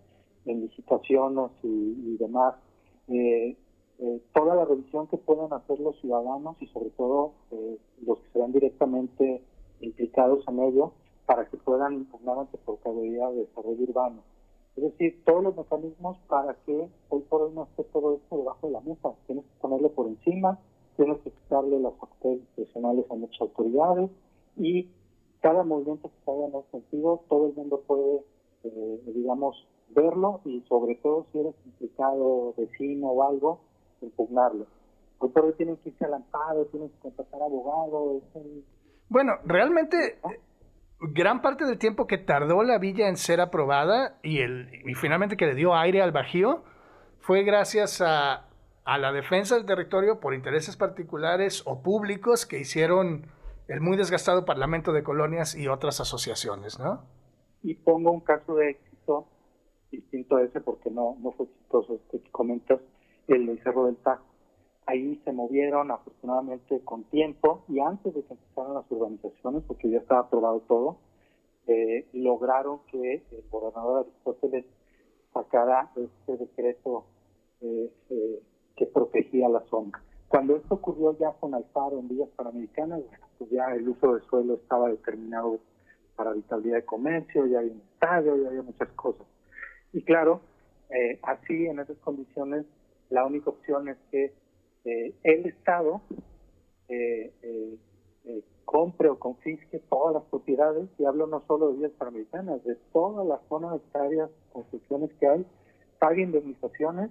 en, 0.47 0.61
licitaciones 0.61 1.51
y, 1.63 2.17
demás, 2.19 2.55
eh, 3.09 3.57
eh, 4.01 4.23
toda 4.33 4.55
la 4.55 4.65
revisión 4.65 5.07
que 5.09 5.19
puedan 5.19 5.53
hacer 5.53 5.79
los 5.79 5.99
ciudadanos 6.01 6.57
y 6.61 6.67
sobre 6.69 6.91
todo 6.91 7.33
los 8.07 8.19
que 8.19 8.33
serán 8.33 8.53
directamente 8.53 9.43
implicados 9.81 10.43
en 10.49 10.61
ello 10.61 10.93
para 11.27 11.49
que 11.49 11.57
puedan 11.59 11.95
impugnar 11.95 12.39
ante 12.39 12.59
Procuraduría 12.59 13.29
de 13.29 13.47
Desarrollo 13.47 13.83
Urbano. 13.83 14.23
Es 14.77 14.85
decir, 14.85 15.23
todos 15.25 15.45
los 15.45 15.57
mecanismos 15.57 16.17
para 16.29 16.55
que 16.65 16.89
hoy 17.09 17.23
por 17.29 17.43
hoy 17.43 17.53
no 17.55 17.65
esté 17.65 17.85
todo 17.85 18.17
esto 18.17 18.39
debajo 18.39 18.67
de 18.67 18.73
la 18.73 18.81
mesa, 18.81 19.13
tienes 19.27 19.45
que 19.45 19.61
ponerlo 19.61 19.91
por 19.91 20.07
encima, 20.07 20.59
tienes 20.97 21.19
que 21.19 21.31
quitarle 21.31 21.79
las 21.81 21.95
facultades 21.95 22.41
profesionales 22.55 23.05
a 23.11 23.15
muchas 23.15 23.41
autoridades 23.43 24.11
y 24.57 24.89
cada 25.41 25.63
movimiento 25.63 26.09
que 26.09 26.25
se 26.25 26.31
en 26.31 26.55
ese 26.55 26.71
sentido, 26.71 27.23
todo 27.29 27.49
el 27.49 27.55
mundo 27.55 27.83
puede, 27.87 28.25
eh, 28.65 29.03
digamos, 29.15 29.67
verlo 29.91 30.41
y 30.45 30.61
sobre 30.69 30.95
todo 30.97 31.27
si 31.33 31.39
eres 31.41 31.55
implicado 31.67 32.55
vecino 32.57 33.09
o 33.09 33.23
algo, 33.23 33.61
impugnarlo. 34.07 34.67
Hoy 35.19 35.29
por 35.31 35.45
hoy 35.45 35.53
tienen 35.55 35.77
que 35.79 35.91
irse 35.91 36.05
al 36.05 36.15
amparo, 36.15 36.67
tienen 36.67 36.89
que 36.91 36.99
contratar 36.99 37.43
abogados. 37.43 38.23
Bueno, 39.09 39.33
realmente 39.45 40.19
gran 41.01 41.43
parte 41.43 41.65
del 41.65 41.79
tiempo 41.79 42.07
que 42.07 42.19
tardó 42.19 42.63
la 42.63 42.79
villa 42.79 43.09
en 43.09 43.17
ser 43.17 43.41
aprobada 43.41 44.19
y, 44.23 44.41
el, 44.41 44.69
y 44.85 44.95
finalmente 44.95 45.37
que 45.37 45.47
le 45.47 45.55
dio 45.55 45.75
aire 45.75 46.03
al 46.03 46.13
Bajío 46.13 46.63
fue 47.21 47.43
gracias 47.43 48.01
a 48.01 48.51
a 48.85 48.99
la 48.99 49.13
defensa 49.13 49.55
del 49.55 49.67
territorio 49.67 50.19
por 50.19 50.35
intereses 50.35 50.77
particulares 50.77 51.63
o 51.67 51.83
públicos 51.83 52.47
que 52.47 52.59
hicieron 52.59 53.27
el 53.69 53.81
muy 53.81 53.97
desgastado 53.97 54.45
Parlamento 54.45 54.93
de 54.93 55.05
Colonias 55.05 55.55
y 55.55 55.69
otras 55.69 56.01
asociaciones, 56.01 56.79
¿no? 56.81 57.05
Y 57.63 57.75
pongo 57.75 58.11
un 58.11 58.21
caso 58.21 58.57
de 58.57 58.71
éxito 58.71 59.29
distinto 59.93 60.37
a 60.37 60.43
ese 60.43 60.61
porque 60.61 60.91
no, 60.91 61.17
no 61.21 61.31
fue 61.33 61.47
exitoso 61.47 61.95
este 61.95 62.21
que 62.21 62.31
comentas, 62.31 62.81
el 63.35 63.47
del 63.47 63.63
Cerro 63.63 63.87
del 63.87 63.97
Tajo. 63.97 64.25
Ahí 64.87 65.21
se 65.25 65.33
movieron 65.33 65.91
afortunadamente 65.91 66.81
con 66.81 67.05
tiempo 67.05 67.65
y 67.69 67.79
antes 67.81 68.15
de 68.15 68.23
que 68.25 68.35
empezaran 68.35 68.75
las 68.75 68.91
urbanizaciones, 68.91 69.63
porque 69.67 69.91
ya 69.91 69.99
estaba 69.99 70.23
aprobado 70.23 70.61
todo, 70.61 70.99
eh, 71.67 72.09
lograron 72.13 72.81
que 72.91 73.23
el 73.31 73.45
gobernador 73.51 74.07
Aristóteles 74.07 74.65
sacara 75.33 75.91
este 75.97 76.37
decreto 76.37 77.05
eh, 77.61 77.93
eh, 78.11 78.43
que 78.77 78.87
protegía 78.87 79.49
la 79.49 79.61
zona. 79.67 80.03
Cuando 80.29 80.57
esto 80.57 80.75
ocurrió 80.75 81.17
ya 81.19 81.33
con 81.33 81.55
Alfaro 81.55 81.99
en 81.99 82.09
Villas 82.09 82.31
Panamericanas, 82.37 83.01
pues 83.39 83.51
ya 83.51 83.75
el 83.75 83.89
uso 83.89 84.15
de 84.15 84.23
suelo 84.23 84.55
estaba 84.55 84.89
determinado 84.89 85.59
para 86.17 86.31
habitabilidad 86.31 86.77
de 86.77 86.85
comercio, 86.85 87.47
ya 87.47 87.61
había 87.61 87.73
un 87.73 87.83
estadio, 87.95 88.37
ya 88.37 88.49
había 88.49 88.63
muchas 88.63 88.89
cosas. 88.91 89.27
Y 89.93 90.03
claro, 90.03 90.41
eh, 90.91 91.19
así 91.23 91.67
en 91.67 91.81
esas 91.81 91.97
condiciones, 91.99 92.67
la 93.11 93.27
única 93.27 93.51
opción 93.51 93.89
es 93.89 93.99
que 94.11 94.33
eh, 94.85 95.15
el 95.23 95.47
Estado 95.47 96.01
eh, 96.89 97.33
compre 98.65 99.09
o 99.09 99.19
confisque 99.19 99.81
todas 99.91 100.15
las 100.15 100.25
propiedades, 100.25 100.89
y 100.99 101.05
hablo 101.05 101.27
no 101.27 101.43
solo 101.47 101.69
de 101.69 101.77
Villas 101.77 101.93
Panamericanas, 101.99 102.65
de 102.65 102.77
todas 102.93 103.27
las 103.27 103.41
zonas 103.49 103.77
hectáreas, 103.77 104.31
construcciones 104.53 105.11
que 105.19 105.27
hay, 105.27 105.47
pague 105.99 106.23
indemnizaciones 106.23 107.11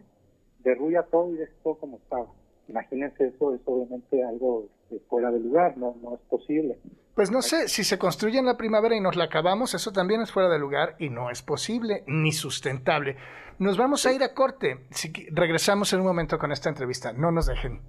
derruya 0.59 1.03
todo 1.03 1.33
y 1.33 1.37
deja 1.37 1.53
todo 1.63 1.75
como 1.75 1.97
estaba. 1.97 2.27
Imagínense 2.67 3.27
eso, 3.27 3.53
es 3.53 3.61
obviamente 3.65 4.23
algo 4.23 4.67
fuera 5.07 5.31
de 5.31 5.39
lugar, 5.39 5.77
no, 5.77 5.95
no 6.01 6.15
es 6.15 6.21
posible. 6.21 6.79
Pues 7.15 7.31
no 7.31 7.41
sé, 7.41 7.67
si 7.67 7.83
se 7.83 7.99
construye 7.99 8.39
en 8.39 8.45
la 8.45 8.57
primavera 8.57 8.95
y 8.95 9.01
nos 9.01 9.15
la 9.15 9.25
acabamos, 9.25 9.73
eso 9.73 9.91
también 9.91 10.21
es 10.21 10.31
fuera 10.31 10.49
de 10.49 10.57
lugar 10.57 10.95
y 10.99 11.09
no 11.09 11.29
es 11.29 11.41
posible 11.41 12.03
ni 12.07 12.31
sustentable. 12.31 13.17
Nos 13.59 13.77
vamos 13.77 14.05
a 14.05 14.13
ir 14.13 14.23
a 14.23 14.33
corte. 14.33 14.85
Si, 14.91 15.11
regresamos 15.31 15.91
en 15.91 15.99
un 15.99 16.05
momento 16.05 16.39
con 16.39 16.53
esta 16.53 16.69
entrevista. 16.69 17.11
No 17.11 17.31
nos 17.31 17.47
dejen. 17.47 17.81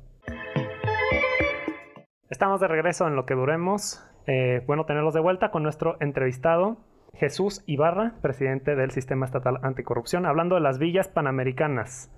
Estamos 2.28 2.60
de 2.60 2.66
regreso 2.66 3.06
en 3.06 3.14
lo 3.14 3.24
que 3.24 3.34
duremos. 3.34 4.04
Eh, 4.26 4.62
bueno 4.66 4.84
tenerlos 4.84 5.14
de 5.14 5.20
vuelta 5.20 5.50
con 5.50 5.62
nuestro 5.62 5.96
entrevistado, 6.00 6.78
Jesús 7.14 7.62
Ibarra, 7.66 8.14
presidente 8.22 8.74
del 8.74 8.90
Sistema 8.90 9.26
Estatal 9.26 9.58
Anticorrupción, 9.62 10.26
hablando 10.26 10.56
de 10.56 10.60
las 10.60 10.78
villas 10.78 11.08
panamericanas. 11.08 12.10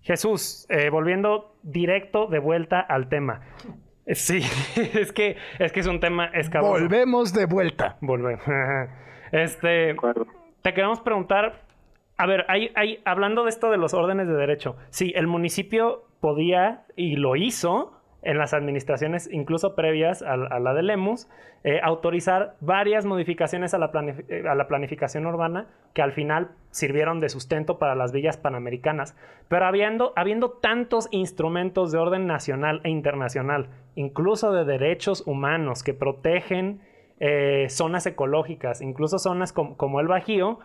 Jesús, 0.00 0.66
eh, 0.68 0.88
volviendo 0.88 1.56
directo 1.62 2.28
de 2.28 2.38
vuelta 2.38 2.80
al 2.80 3.08
tema. 3.08 3.42
Sí, 4.14 4.38
es 4.94 5.12
que 5.12 5.36
es 5.58 5.72
que 5.72 5.80
es 5.80 5.86
un 5.86 6.00
tema 6.00 6.26
escabroso. 6.26 6.80
Volvemos 6.80 7.32
de 7.32 7.46
vuelta. 7.46 7.96
Volvemos. 8.00 8.44
Este, 9.32 9.96
te 10.62 10.74
queremos 10.74 11.00
preguntar, 11.00 11.62
a 12.16 12.26
ver, 12.26 12.44
hay, 12.48 12.70
hay, 12.76 13.00
hablando 13.04 13.44
de 13.44 13.50
esto 13.50 13.70
de 13.70 13.76
los 13.76 13.94
órdenes 13.94 14.28
de 14.28 14.34
derecho, 14.34 14.76
sí, 14.90 15.12
el 15.16 15.26
municipio 15.26 16.04
podía 16.20 16.86
y 16.94 17.16
lo 17.16 17.36
hizo 17.36 17.95
en 18.22 18.38
las 18.38 18.54
administraciones, 18.54 19.28
incluso 19.32 19.74
previas 19.74 20.22
a, 20.22 20.36
la 20.36 20.74
de 20.74 20.82
Lemus, 20.82 21.28
eh, 21.64 21.80
autorizar 21.82 22.54
varias 22.60 23.04
modificaciones 23.04 23.74
a 23.74 23.78
la, 23.78 23.90
eh, 24.28 24.44
a 24.48 24.54
la, 24.54 24.66
planificación 24.68 25.26
urbana 25.26 25.66
que 25.94 26.02
al 26.02 26.12
final 26.12 26.50
sirvieron 26.70 27.20
de 27.20 27.28
sustento 27.28 27.78
para 27.78 27.94
las 27.94 28.12
villas 28.12 28.36
panamericanas. 28.36 29.16
Pero 29.48 29.66
habiendo, 29.66 30.12
habiendo 30.16 30.50
tantos 30.50 31.08
instrumentos 31.10 31.92
de 31.92 31.98
orden 31.98 32.26
nacional 32.26 32.80
e 32.84 32.90
internacional, 32.90 33.68
incluso 33.94 34.52
de 34.52 34.64
derechos 34.64 35.22
humanos 35.26 35.82
que 35.82 35.94
protegen 35.94 36.80
eh, 37.18 37.66
zonas 37.68 38.06
ecológicas, 38.06 38.80
incluso 38.80 39.18
zonas 39.18 39.52
como 39.52 40.00
el 40.00 40.08
Bajío, 40.08 40.58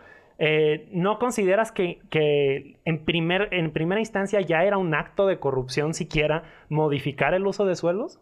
eh, 0.44 0.88
¿No 0.90 1.20
consideras 1.20 1.70
que, 1.70 2.00
en, 2.84 3.04
primer, 3.04 3.54
en 3.54 3.72
primera 3.72 4.00
instancia 4.00 4.40
ya 4.40 4.64
era 4.64 4.76
un 4.76 4.92
acto 4.92 5.28
de 5.28 5.38
corrupción 5.38 5.94
siquiera 5.94 6.42
modificar 6.68 7.32
el 7.32 7.46
uso 7.46 7.64
de 7.64 7.76
suelos? 7.76 8.20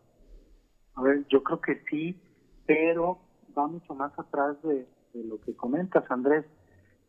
A 0.97 1.03
ver, 1.03 1.25
yo 1.31 1.43
creo 1.43 1.62
que 1.62 1.81
sí, 1.89 2.21
pero 2.67 3.21
va 3.57 3.69
mucho 3.69 3.95
más 3.95 4.12
atrás 4.19 4.62
de, 4.65 4.87
lo 5.15 5.41
que 5.41 5.57
comentas, 5.57 6.05
Andrés. 6.11 6.45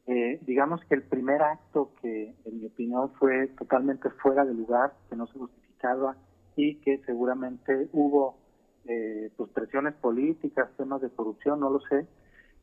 Eh, 0.08 0.40
digamos 0.48 0.80
que 0.86 0.96
el 0.96 1.04
primer 1.04 1.42
acto 1.42 1.92
que, 2.02 2.34
en 2.46 2.60
mi 2.62 2.68
opinión, 2.68 3.12
fue 3.20 3.48
totalmente 3.60 4.10
fuera 4.12 4.46
de 4.46 4.54
lugar, 4.54 4.94
que 5.10 5.18
no 5.18 5.28
se 5.28 5.38
justificaba 5.38 6.16
y 6.56 6.76
que 6.76 7.00
seguramente 7.00 7.90
hubo 7.92 8.38
eh, 8.86 9.30
pues 9.36 9.50
presiones 9.50 9.94
políticas, 9.96 10.70
temas 10.78 11.02
de 11.02 11.10
corrupción, 11.10 11.60
no 11.60 11.70
lo 11.70 11.82
sé, 11.82 12.08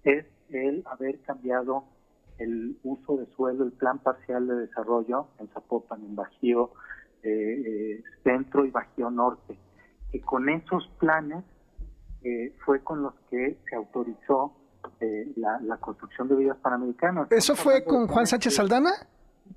es 0.05 0.25
el 0.49 0.83
haber 0.87 1.21
cambiado 1.21 1.85
el 2.39 2.79
uso 2.83 3.17
de 3.17 3.27
suelo, 3.35 3.65
el 3.65 3.73
plan 3.73 3.99
parcial 3.99 4.47
de 4.47 4.55
desarrollo 4.55 5.29
en 5.39 5.49
Zapopan, 5.49 6.05
en 6.05 6.17
Bajío 6.17 6.73
eh, 7.23 7.31
eh, 7.31 8.05
Centro 8.23 8.65
y 8.65 8.71
Bajío 8.71 9.11
Norte. 9.11 9.59
Y 10.13 10.21
con 10.21 10.49
esos 10.49 10.89
planes 10.99 11.45
eh, 12.23 12.55
fue 12.65 12.83
con 12.83 13.03
los 13.03 13.15
que 13.31 13.59
se 13.69 13.77
autorizó 13.77 14.55
eh, 15.01 15.33
la, 15.37 15.77
construcción 15.79 16.29
de 16.29 16.37
villas 16.37 16.57
panamericanas. 16.59 17.31
¿Eso 17.31 17.55
fue 17.55 17.85
con 17.85 18.09
Juan 18.09 18.27
Sánchez 18.27 18.55
Saldana? 18.55 18.91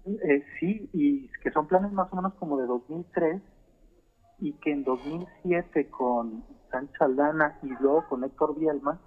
Eh, 0.05 0.43
sí, 0.59 0.89
y 0.93 1.27
que 1.43 1.51
son 1.51 1.67
planes 1.67 1.91
más 1.91 2.11
o 2.11 2.15
menos 2.15 2.33
como 2.35 2.57
de 2.57 2.67
2003 2.67 3.41
y 4.39 4.53
que 4.53 4.71
en 4.71 4.83
2007 4.83 5.89
con 5.89 6.43
Sánchez 6.71 6.95
Saldana 6.97 7.59
y 7.63 7.69
luego 7.81 8.05
con 8.07 8.23
Héctor 8.23 8.57
Bielma 8.57 8.99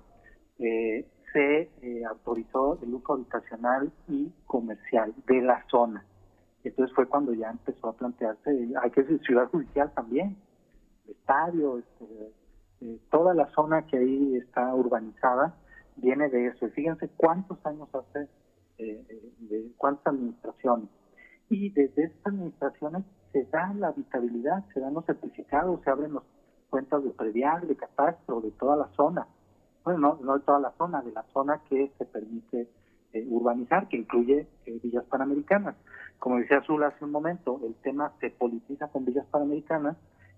eh, 0.58 1.08
se 1.34 1.62
eh, 1.82 2.04
autorizó 2.08 2.78
el 2.80 2.94
uso 2.94 3.14
habitacional 3.14 3.92
y 4.08 4.32
comercial 4.46 5.12
de 5.26 5.42
la 5.42 5.66
zona. 5.68 6.06
Entonces 6.62 6.94
fue 6.94 7.06
cuando 7.06 7.34
ya 7.34 7.50
empezó 7.50 7.88
a 7.88 7.96
plantearse, 7.96 8.50
hay 8.80 8.90
que 8.92 9.02
decir, 9.02 9.20
ciudad 9.26 9.50
judicial 9.50 9.92
también, 9.94 10.36
estadio, 11.08 11.78
este, 11.78 12.32
eh, 12.82 12.98
toda 13.10 13.34
la 13.34 13.48
zona 13.50 13.84
que 13.86 13.98
ahí 13.98 14.36
está 14.36 14.72
urbanizada 14.74 15.56
viene 15.96 16.28
de 16.30 16.46
eso. 16.46 16.68
Fíjense 16.68 17.10
cuántos 17.16 17.58
años 17.66 17.88
hace, 17.92 18.28
de 18.78 19.72
cuántas 19.76 20.14
administraciones. 20.14 20.88
Y 21.50 21.70
desde 21.70 22.04
estas 22.04 22.26
administraciones 22.26 23.04
se 23.32 23.44
da 23.46 23.74
la 23.74 23.88
habitabilidad, 23.88 24.64
se 24.72 24.80
dan 24.80 24.94
los 24.94 25.04
certificados, 25.04 25.80
se 25.82 25.90
abren 25.90 26.14
las 26.14 26.22
cuentas 26.70 27.02
de 27.02 27.10
predial, 27.10 27.66
de 27.66 27.76
catastro, 27.76 28.40
de 28.40 28.52
toda 28.52 28.76
la 28.76 28.88
zona 28.96 29.26
bueno, 29.84 30.18
no, 30.22 30.38
de 30.38 30.44
toda 30.44 30.58
la 30.58 30.72
zona, 30.78 31.02
de 31.02 31.12
la 31.12 31.24
zona 31.32 31.60
que 31.68 31.92
se 31.98 32.04
permite 32.06 32.68
eh, 33.12 33.26
urbanizar, 33.28 33.88
que 33.88 33.98
incluye 33.98 34.48
eh, 34.66 34.80
villas 34.82 35.04
panamericanas. 35.04 35.76
Como 36.18 36.38
decía 36.38 36.58
Azul 36.58 36.82
hace 36.82 37.04
un 37.04 37.10
momento, 37.10 37.60
el 37.64 37.74
tema 37.76 38.12
se 38.20 38.30
politiza 38.30 38.88
con 38.88 39.04
villas 39.04 39.26
panamericanas 39.26 39.96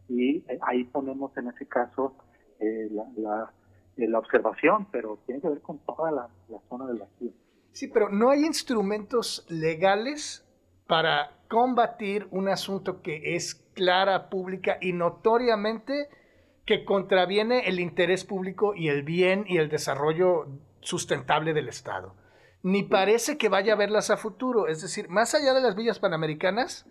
y 0.09 0.39
eh, 0.49 0.59
ahí 0.63 0.85
ponemos 0.85 1.37
en 1.37 1.49
ese 1.49 1.67
caso 1.67 2.15
la, 2.59 3.53
la, 3.97 4.19
observación, 4.19 4.89
pero 4.91 5.19
tiene 5.27 5.43
que 5.43 5.49
ver 5.49 5.61
con 5.61 5.79
toda 5.81 6.11
la, 6.11 6.29
la 6.49 6.59
zona 6.71 6.87
del 6.87 6.99
vacío. 6.99 7.31
Sí, 7.73 7.89
pero 7.89 8.09
no 8.09 8.31
hay 8.31 8.47
instrumentos 8.47 9.47
legales 9.51 10.43
para 10.87 11.33
combatir 11.49 12.27
un 12.31 12.49
asunto 12.49 13.03
que 13.03 13.37
es 13.37 13.55
clara, 13.75 14.31
pública 14.31 14.79
y 14.81 14.93
notoriamente 14.95 16.09
que 16.67 16.85
contraviene 16.85 17.69
el 17.69 17.79
interés 17.79 18.25
público 18.25 18.75
y 18.75 18.89
el 18.89 19.05
bien 19.05 19.45
y 19.47 19.59
el 19.59 19.69
desarrollo 19.69 20.47
sustentable 20.81 21.55
del 21.55 21.69
Estado. 21.69 22.15
Ni 22.63 22.83
parece 22.83 23.39
que 23.39 23.49
vaya 23.49 23.75
a 23.75 23.77
verlas 23.77 24.11
a 24.11 24.17
futuro. 24.17 24.67
Es 24.67 24.83
decir, 24.83 25.09
más 25.09 25.35
allá 25.35 25.55
de 25.55 25.61
las 25.61 25.77
villas 25.77 26.01
panamericanas, 26.01 26.85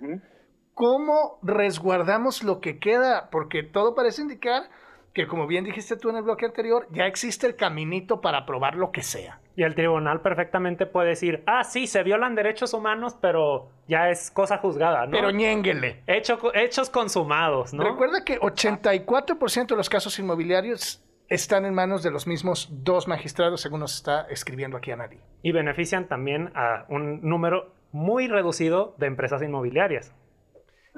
¿cómo 0.73 1.39
resguardamos 1.43 2.43
lo 2.43 2.61
que 2.61 2.79
queda? 2.79 3.29
Porque 3.29 3.63
todo 3.63 3.93
parece 3.93 4.21
indicar 4.21 4.69
que, 5.15 5.27
como 5.27 5.47
bien 5.47 5.63
dijiste 5.63 5.95
tú 5.95 6.09
en 6.09 6.17
el 6.17 6.23
bloque 6.23 6.45
anterior, 6.45 6.87
ya 6.91 7.05
existe 7.05 7.47
el 7.47 7.55
caminito 7.55 8.19
para 8.19 8.45
probar 8.45 8.75
lo 8.75 8.91
que 8.91 9.01
sea. 9.01 9.39
Y 9.55 9.63
el 9.63 9.73
tribunal 9.73 10.19
perfectamente 10.21 10.85
puede 10.85 11.09
decir, 11.09 11.41
ah, 11.47 11.63
sí, 11.63 11.87
se 11.87 12.03
violan 12.03 12.35
derechos 12.35 12.73
humanos, 12.73 13.15
pero 13.21 13.69
ya 13.87 14.09
es 14.09 14.29
cosa 14.29 14.57
juzgada, 14.57 15.05
¿no? 15.05 15.11
Pero 15.11 15.31
ñénguele. 15.31 16.03
hechos 16.05 16.89
consumados, 16.89 17.73
¿no? 17.73 17.85
Recuerda 17.85 18.25
que 18.25 18.37
84% 18.41 19.67
de 19.67 19.75
los 19.77 19.89
casos 19.89 20.19
inmobiliarios 20.19 21.01
están 21.29 21.63
en 21.63 21.73
manos 21.73 22.03
de 22.03 22.11
los 22.11 22.27
mismos 22.27 22.67
dos 22.83 23.07
magistrados, 23.07 23.61
según 23.61 23.79
nos 23.79 23.95
está 23.95 24.27
escribiendo 24.29 24.75
aquí 24.75 24.91
Anadi. 24.91 25.21
Y 25.41 25.53
benefician 25.53 26.09
también 26.09 26.51
a 26.55 26.85
un 26.89 27.21
número 27.21 27.73
muy 27.93 28.27
reducido 28.27 28.95
de 28.97 29.07
empresas 29.07 29.41
inmobiliarias. 29.41 30.13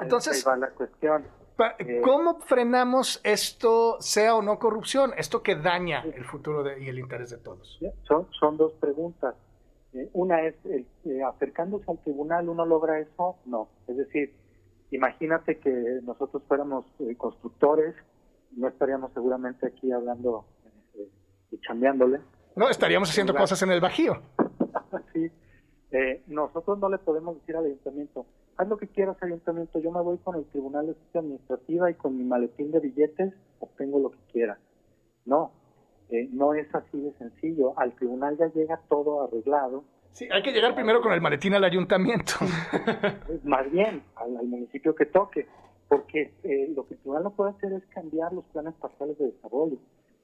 Entonces, 0.02 0.46
Ahí 0.46 0.54
va 0.54 0.58
la 0.58 0.74
cuestión. 0.74 1.38
Eh, 1.80 2.02
¿Cómo 2.04 2.40
frenamos 2.40 3.20
esto, 3.24 3.98
sea 4.00 4.36
o 4.36 4.42
no 4.42 4.60
corrupción, 4.60 5.14
esto 5.18 5.42
que 5.42 5.56
daña 5.56 6.04
el 6.04 6.24
futuro 6.26 6.64
y 6.78 6.88
el 6.88 7.00
interés 7.00 7.32
de 7.32 7.38
todos? 7.38 7.80
Son, 8.08 8.28
son 8.40 8.58
dos 8.58 8.74
preguntas. 8.74 9.36
Eh, 9.94 10.10
una 10.14 10.44
es, 10.44 10.56
eh, 10.66 10.86
acercándose 11.24 11.90
al 11.90 11.98
tribunal, 12.00 12.48
¿uno 12.50 12.66
logra 12.66 13.00
eso? 13.00 13.38
No. 13.46 13.70
Es 13.88 13.98
decir, 13.98 14.36
imagínate 14.92 15.58
que 15.58 16.00
nosotros 16.04 16.44
fuéramos 16.48 16.86
constructores, 17.18 17.96
no 18.56 18.68
estaríamos 18.68 19.12
seguramente 19.14 19.68
aquí 19.68 19.92
hablando 19.92 20.46
y 21.52 21.60
chambeándole. 21.62 22.20
No, 22.56 22.70
estaríamos 22.70 23.10
haciendo 23.10 23.34
cosas 23.34 23.62
en 23.64 23.72
el 23.72 23.82
Bajío. 23.82 24.22
sí. 25.14 25.32
nosotros 26.28 26.78
no 26.80 26.90
le 26.90 26.98
podemos 27.00 27.40
decir 27.40 27.56
al 27.56 27.66
ayuntamiento, 27.66 28.26
haz 28.58 28.68
lo 28.68 28.78
que 28.78 28.88
quieras 28.88 29.22
ayuntamiento, 29.22 29.80
yo 29.80 29.92
me 29.92 30.02
voy 30.02 30.18
con 30.18 30.36
el 30.36 30.46
Tribunal 30.46 30.88
de 30.88 30.94
Justicia 30.94 31.22
Administrativa 31.22 31.92
y 31.92 31.94
con 31.94 32.18
mi 32.18 32.24
maletín 32.24 32.72
de 32.72 32.80
billetes 32.80 33.34
obtengo 33.60 34.00
lo 34.00 34.12
que 34.12 34.18
quiera. 34.32 34.58
No, 35.26 35.52
eh, 36.10 36.28
no 36.32 36.54
es 36.54 36.74
así 36.74 37.00
de 37.00 37.12
sencillo. 37.14 37.78
Al 37.78 37.94
tribunal 37.94 38.38
ya 38.38 38.48
llega 38.48 38.82
todo 38.90 39.24
arreglado. 39.24 39.84
Sí, 40.12 40.28
hay 40.32 40.42
que 40.42 40.52
llegar 40.52 40.74
primero 40.74 41.02
con 41.02 41.12
el 41.14 41.22
maletín 41.22 41.54
al 41.54 41.64
ayuntamiento. 41.64 42.34
Más 43.44 43.70
bien, 43.72 44.02
al, 44.16 44.48
municipio 44.48 44.96
que 44.96 45.06
toque, 45.06 45.48
porque 45.88 46.34
eh, 46.44 46.72
lo 46.76 46.88
que 46.88 46.96
el 46.96 47.00
tribunal 47.02 47.24
no 47.24 47.32
puede 47.32 47.52
hacer 47.52 47.74
es 47.74 47.86
cambiar 47.88 48.34
los 48.34 48.46
planes 48.46 48.74
parciales 48.76 49.18
de 49.20 49.28
desarrollo 49.28 49.78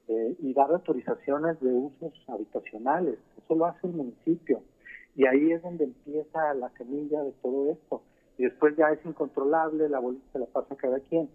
eh, 0.08 0.36
y 0.40 0.52
dar 0.54 0.70
autorizaciones 0.72 1.60
de 1.60 1.72
usos 1.72 2.12
habitacionales. 2.28 3.18
Eso 3.38 3.54
lo 3.54 3.66
hace 3.66 3.86
el 3.86 3.92
municipio. 3.92 4.62
Y 5.14 5.26
ahí 5.26 5.52
es 5.52 5.62
donde 5.62 5.84
empieza 5.84 6.54
la 6.54 6.70
semilla 6.70 7.22
de 7.22 7.30
todo 7.40 7.70
esto 7.70 8.02
y 8.38 8.44
después 8.44 8.76
ya 8.76 8.90
es 8.90 9.04
incontrolable, 9.04 9.88
la 9.88 9.98
bolita 9.98 10.24
se 10.32 10.38
la 10.38 10.46
pasa 10.46 10.76
cada 10.76 11.00
quien. 11.00 11.28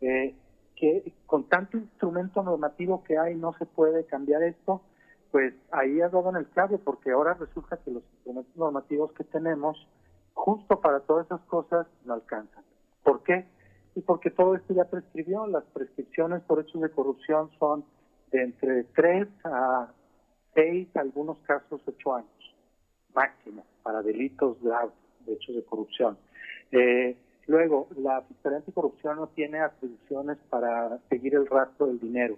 Eh, 0.00 0.34
que 0.76 1.12
con 1.26 1.48
tanto 1.48 1.76
instrumento 1.76 2.42
normativo 2.42 3.04
que 3.04 3.18
hay 3.18 3.36
no 3.36 3.52
se 3.54 3.66
puede 3.66 4.04
cambiar 4.06 4.42
esto, 4.42 4.82
pues 5.30 5.54
ahí 5.70 6.00
ha 6.00 6.08
dado 6.08 6.28
en 6.30 6.36
el 6.36 6.46
clavo, 6.46 6.78
porque 6.78 7.10
ahora 7.10 7.34
resulta 7.34 7.78
que 7.78 7.90
los 7.90 8.02
instrumentos 8.14 8.56
normativos 8.56 9.12
que 9.12 9.24
tenemos, 9.24 9.76
justo 10.34 10.80
para 10.80 11.00
todas 11.00 11.26
esas 11.26 11.40
cosas, 11.42 11.86
no 12.04 12.14
alcanzan. 12.14 12.64
¿Por 13.02 13.22
qué? 13.22 13.46
Y 13.94 14.00
porque 14.02 14.30
todo 14.30 14.54
esto 14.54 14.74
ya 14.74 14.84
prescribió, 14.84 15.46
las 15.46 15.64
prescripciones 15.64 16.42
por 16.42 16.60
hechos 16.60 16.80
de 16.80 16.90
corrupción 16.90 17.50
son 17.58 17.84
de 18.30 18.42
entre 18.42 18.84
3 18.84 19.28
a 19.44 19.92
6, 20.54 20.88
algunos 20.96 21.38
casos 21.40 21.80
8 21.86 22.14
años, 22.14 22.54
máximo, 23.14 23.64
para 23.82 24.02
delitos 24.02 24.60
graves 24.62 24.94
de 25.26 25.34
hechos 25.34 25.54
de 25.54 25.64
corrupción. 25.64 26.18
Eh, 26.72 27.16
luego, 27.46 27.88
la 27.96 28.22
Fiscalía 28.22 28.58
Anticorrupción 28.58 29.16
no 29.16 29.28
tiene 29.28 29.60
atribuciones 29.60 30.38
para 30.50 30.98
seguir 31.08 31.34
el 31.34 31.46
rastro 31.46 31.86
del 31.86 32.00
dinero, 32.00 32.36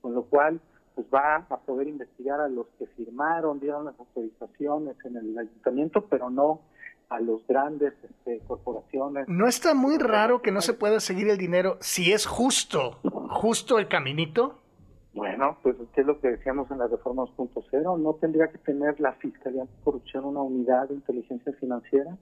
con 0.00 0.14
lo 0.14 0.24
cual 0.24 0.60
pues 0.94 1.06
va 1.12 1.44
a 1.48 1.56
poder 1.58 1.88
investigar 1.88 2.40
a 2.40 2.48
los 2.48 2.66
que 2.78 2.86
firmaron, 2.86 3.58
dieron 3.58 3.84
las 3.84 3.98
autorizaciones 3.98 4.96
en 5.04 5.16
el 5.16 5.38
ayuntamiento, 5.38 6.06
pero 6.08 6.30
no 6.30 6.60
a 7.08 7.20
los 7.20 7.46
grandes 7.46 7.92
este, 8.02 8.40
corporaciones. 8.46 9.28
¿No 9.28 9.46
está 9.46 9.74
muy 9.74 9.98
raro 9.98 10.40
que 10.40 10.52
no 10.52 10.60
se 10.60 10.72
pueda 10.72 11.00
seguir 11.00 11.28
el 11.28 11.36
dinero 11.38 11.76
si 11.80 12.12
es 12.12 12.26
justo, 12.26 12.98
justo 13.02 13.78
el 13.78 13.88
caminito? 13.88 14.60
Bueno, 15.12 15.58
pues 15.62 15.76
es 15.94 16.06
lo 16.06 16.20
que 16.20 16.28
decíamos 16.28 16.70
en 16.70 16.78
la 16.78 16.88
reforma 16.88 17.22
2.0, 17.24 18.00
no 18.00 18.14
tendría 18.14 18.48
que 18.48 18.58
tener 18.58 18.98
la 19.00 19.12
Fiscalía 19.12 19.62
Anticorrupción 19.62 20.24
una 20.24 20.42
unidad 20.42 20.88
de 20.88 20.94
inteligencia 20.94 21.52
financiera. 21.54 22.16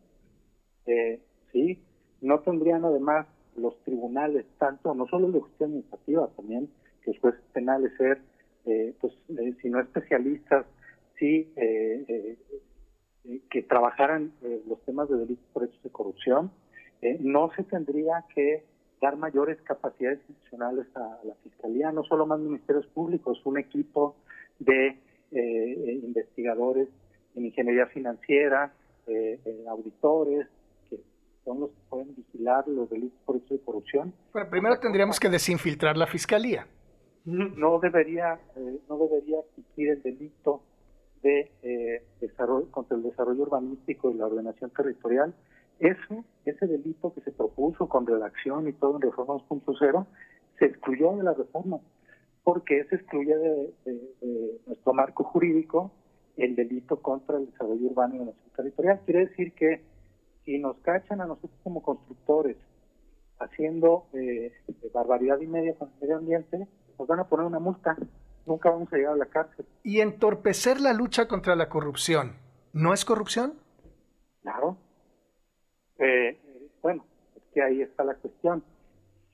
Eh, 0.86 1.20
¿sí? 1.52 1.78
No 2.20 2.40
tendrían 2.40 2.84
además 2.84 3.26
los 3.56 3.78
tribunales, 3.84 4.46
tanto, 4.58 4.94
no 4.94 5.06
solo 5.06 5.30
de 5.30 5.40
justicia 5.40 5.66
administrativa, 5.66 6.28
también 6.36 6.68
los 7.06 7.18
jueces 7.18 7.40
penales 7.52 7.92
ser, 7.96 8.20
eh, 8.64 8.94
pues, 9.00 9.12
eh, 9.28 9.54
si 9.60 9.68
no 9.68 9.80
especialistas, 9.80 10.66
sí, 11.18 11.52
eh, 11.56 12.36
que 13.50 13.62
trabajaran 13.62 14.32
los 14.66 14.80
temas 14.84 15.08
de 15.08 15.16
delitos 15.16 15.44
por 15.52 15.64
hechos 15.64 15.82
de 15.84 15.90
corrupción, 15.90 16.50
no 17.20 17.50
se 17.54 17.62
tendría 17.62 18.24
que 18.34 18.64
dar 19.00 19.16
mayores 19.16 19.60
capacidades 19.62 20.18
institucionales 20.28 20.86
a, 20.96 21.20
la 21.24 21.34
Fiscalía, 21.44 21.92
no 21.92 22.02
solo 22.02 22.26
más 22.26 22.40
ministerios 22.40 22.84
públicos, 22.88 23.40
un 23.44 23.58
equipo 23.58 24.16
de 24.58 24.98
investigadores 25.30 26.88
en 27.36 27.46
ingeniería 27.46 27.86
financiera, 27.86 28.72
auditores, 29.68 30.48
son 31.44 31.60
los 31.60 31.70
que 31.70 31.80
pueden 31.88 32.14
vigilar 32.14 32.66
los 32.68 32.88
delitos 32.90 33.18
por 33.24 33.36
hecho 33.36 33.54
de 33.54 33.60
corrupción. 33.60 34.14
Bueno, 34.32 34.50
primero 34.50 34.78
tendríamos 34.78 35.18
que 35.18 35.28
desinfiltrar 35.28 35.96
la 35.96 36.06
fiscalía. 36.06 36.66
No 37.24 37.78
debería, 37.78 38.40
eh, 38.56 38.80
no 38.88 38.98
debería 38.98 39.38
existir 39.40 39.90
el 39.90 40.02
delito 40.02 40.62
de 41.22 41.52
eh, 41.62 42.04
desarrollo, 42.20 42.70
contra 42.70 42.96
el 42.96 43.04
desarrollo 43.04 43.42
urbanístico 43.42 44.10
y 44.10 44.14
la 44.14 44.26
ordenación 44.26 44.70
territorial. 44.70 45.34
Eso, 45.78 46.24
ese 46.44 46.66
delito 46.66 47.12
que 47.14 47.20
se 47.20 47.30
propuso 47.30 47.88
con 47.88 48.06
redacción 48.06 48.68
y 48.68 48.72
todo 48.72 48.96
en 48.96 49.02
Reforma 49.02 49.34
2.0, 49.34 50.06
se 50.58 50.66
excluyó 50.66 51.16
de 51.16 51.22
la 51.22 51.34
reforma, 51.34 51.78
porque 52.44 52.84
se 52.84 52.96
excluye 52.96 53.36
de, 53.36 53.74
de, 53.84 54.60
nuestro 54.66 54.92
marco 54.92 55.24
jurídico 55.24 55.92
el 56.36 56.56
delito 56.56 57.00
contra 57.00 57.36
el 57.36 57.46
desarrollo 57.46 57.86
urbano 57.86 58.14
y 58.14 58.18
la 58.18 58.22
ordenación 58.24 58.56
territorial. 58.56 59.00
Quiere 59.04 59.26
decir 59.26 59.52
que 59.54 59.80
si 60.44 60.58
nos 60.58 60.76
cachan 60.78 61.20
a 61.20 61.26
nosotros 61.26 61.58
como 61.62 61.82
constructores 61.82 62.56
haciendo 63.38 64.06
eh, 64.14 64.52
barbaridad 64.92 65.40
y 65.40 65.46
media 65.46 65.74
con 65.74 65.88
el 65.88 66.00
medio 66.00 66.16
ambiente, 66.18 66.68
nos 66.98 67.08
van 67.08 67.20
a 67.20 67.28
poner 67.28 67.46
una 67.46 67.58
multa, 67.58 67.96
nunca 68.46 68.70
vamos 68.70 68.92
a 68.92 68.96
llegar 68.96 69.14
a 69.14 69.16
la 69.16 69.26
cárcel. 69.26 69.66
¿Y 69.82 70.00
entorpecer 70.00 70.80
la 70.80 70.92
lucha 70.92 71.26
contra 71.26 71.56
la 71.56 71.68
corrupción 71.68 72.36
no 72.72 72.94
es 72.94 73.04
corrupción? 73.04 73.54
Claro. 74.42 74.76
Eh, 75.98 76.38
bueno, 76.80 77.04
es 77.36 77.42
que 77.52 77.62
ahí 77.62 77.82
está 77.82 78.04
la 78.04 78.14
cuestión. 78.14 78.64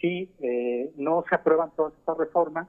Si 0.00 0.34
eh, 0.40 0.92
no 0.96 1.24
se 1.28 1.34
aprueban 1.34 1.70
todas 1.74 1.94
estas 1.94 2.16
reformas, 2.18 2.68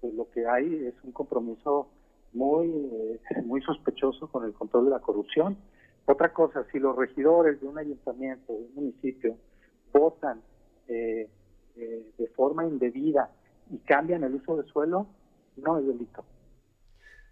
pues 0.00 0.14
lo 0.14 0.30
que 0.30 0.46
hay 0.46 0.86
es 0.86 0.94
un 1.04 1.12
compromiso 1.12 1.88
muy, 2.32 2.68
eh, 2.68 3.20
muy 3.44 3.62
sospechoso 3.62 4.28
con 4.30 4.44
el 4.44 4.52
control 4.52 4.86
de 4.86 4.90
la 4.92 5.00
corrupción. 5.00 5.56
Otra 6.06 6.32
cosa, 6.32 6.64
si 6.72 6.78
los 6.78 6.96
regidores 6.96 7.60
de 7.60 7.66
un 7.66 7.78
ayuntamiento, 7.78 8.52
de 8.52 8.58
un 8.58 8.74
municipio, 8.74 9.36
votan 9.92 10.42
eh, 10.88 11.28
eh, 11.76 12.12
de 12.18 12.26
forma 12.28 12.66
indebida 12.66 13.30
y 13.70 13.78
cambian 13.78 14.24
el 14.24 14.34
uso 14.34 14.56
de 14.56 14.64
suelo, 14.64 15.06
no 15.56 15.78
es 15.78 15.86
delito. 15.86 16.24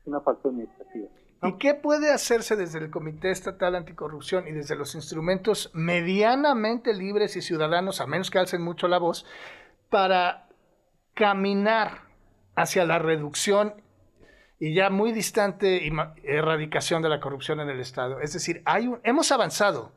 Es 0.00 0.06
una 0.06 0.20
falta 0.20 0.48
administrativa. 0.48 1.08
¿Y 1.42 1.54
qué 1.54 1.74
puede 1.74 2.12
hacerse 2.12 2.54
desde 2.54 2.78
el 2.78 2.90
Comité 2.90 3.30
Estatal 3.30 3.74
Anticorrupción 3.74 4.46
y 4.46 4.52
desde 4.52 4.76
los 4.76 4.94
instrumentos 4.94 5.70
medianamente 5.72 6.92
libres 6.92 7.34
y 7.36 7.42
ciudadanos, 7.42 8.00
a 8.00 8.06
menos 8.06 8.30
que 8.30 8.38
alcen 8.38 8.62
mucho 8.62 8.88
la 8.88 8.98
voz, 8.98 9.24
para 9.88 10.48
caminar 11.14 12.02
hacia 12.56 12.84
la 12.84 12.98
reducción 12.98 13.74
y 14.60 14.74
ya 14.74 14.90
muy 14.90 15.10
distante 15.12 15.90
erradicación 16.22 17.02
de 17.02 17.08
la 17.08 17.18
corrupción 17.18 17.60
en 17.60 17.70
el 17.70 17.80
Estado? 17.80 18.20
Es 18.20 18.34
decir, 18.34 18.62
hay 18.66 18.92
hemos 19.02 19.32
avanzado, 19.32 19.90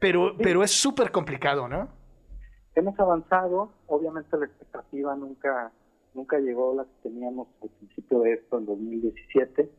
pero, 0.00 0.36
pero 0.36 0.64
es 0.64 0.72
súper 0.72 1.12
complicado, 1.12 1.68
¿no? 1.68 1.88
Hemos 2.74 2.98
avanzado, 2.98 3.72
obviamente 3.86 4.36
la 4.36 4.46
expectativa 4.46 5.14
nunca, 5.14 5.70
nunca 6.12 6.38
llegó 6.38 6.72
a 6.72 6.74
la 6.76 6.84
que 6.84 7.08
teníamos 7.08 7.48
al 7.62 7.70
principio 7.70 8.20
de 8.20 8.32
esto, 8.34 8.58
en 8.58 8.66
2017 8.66 9.70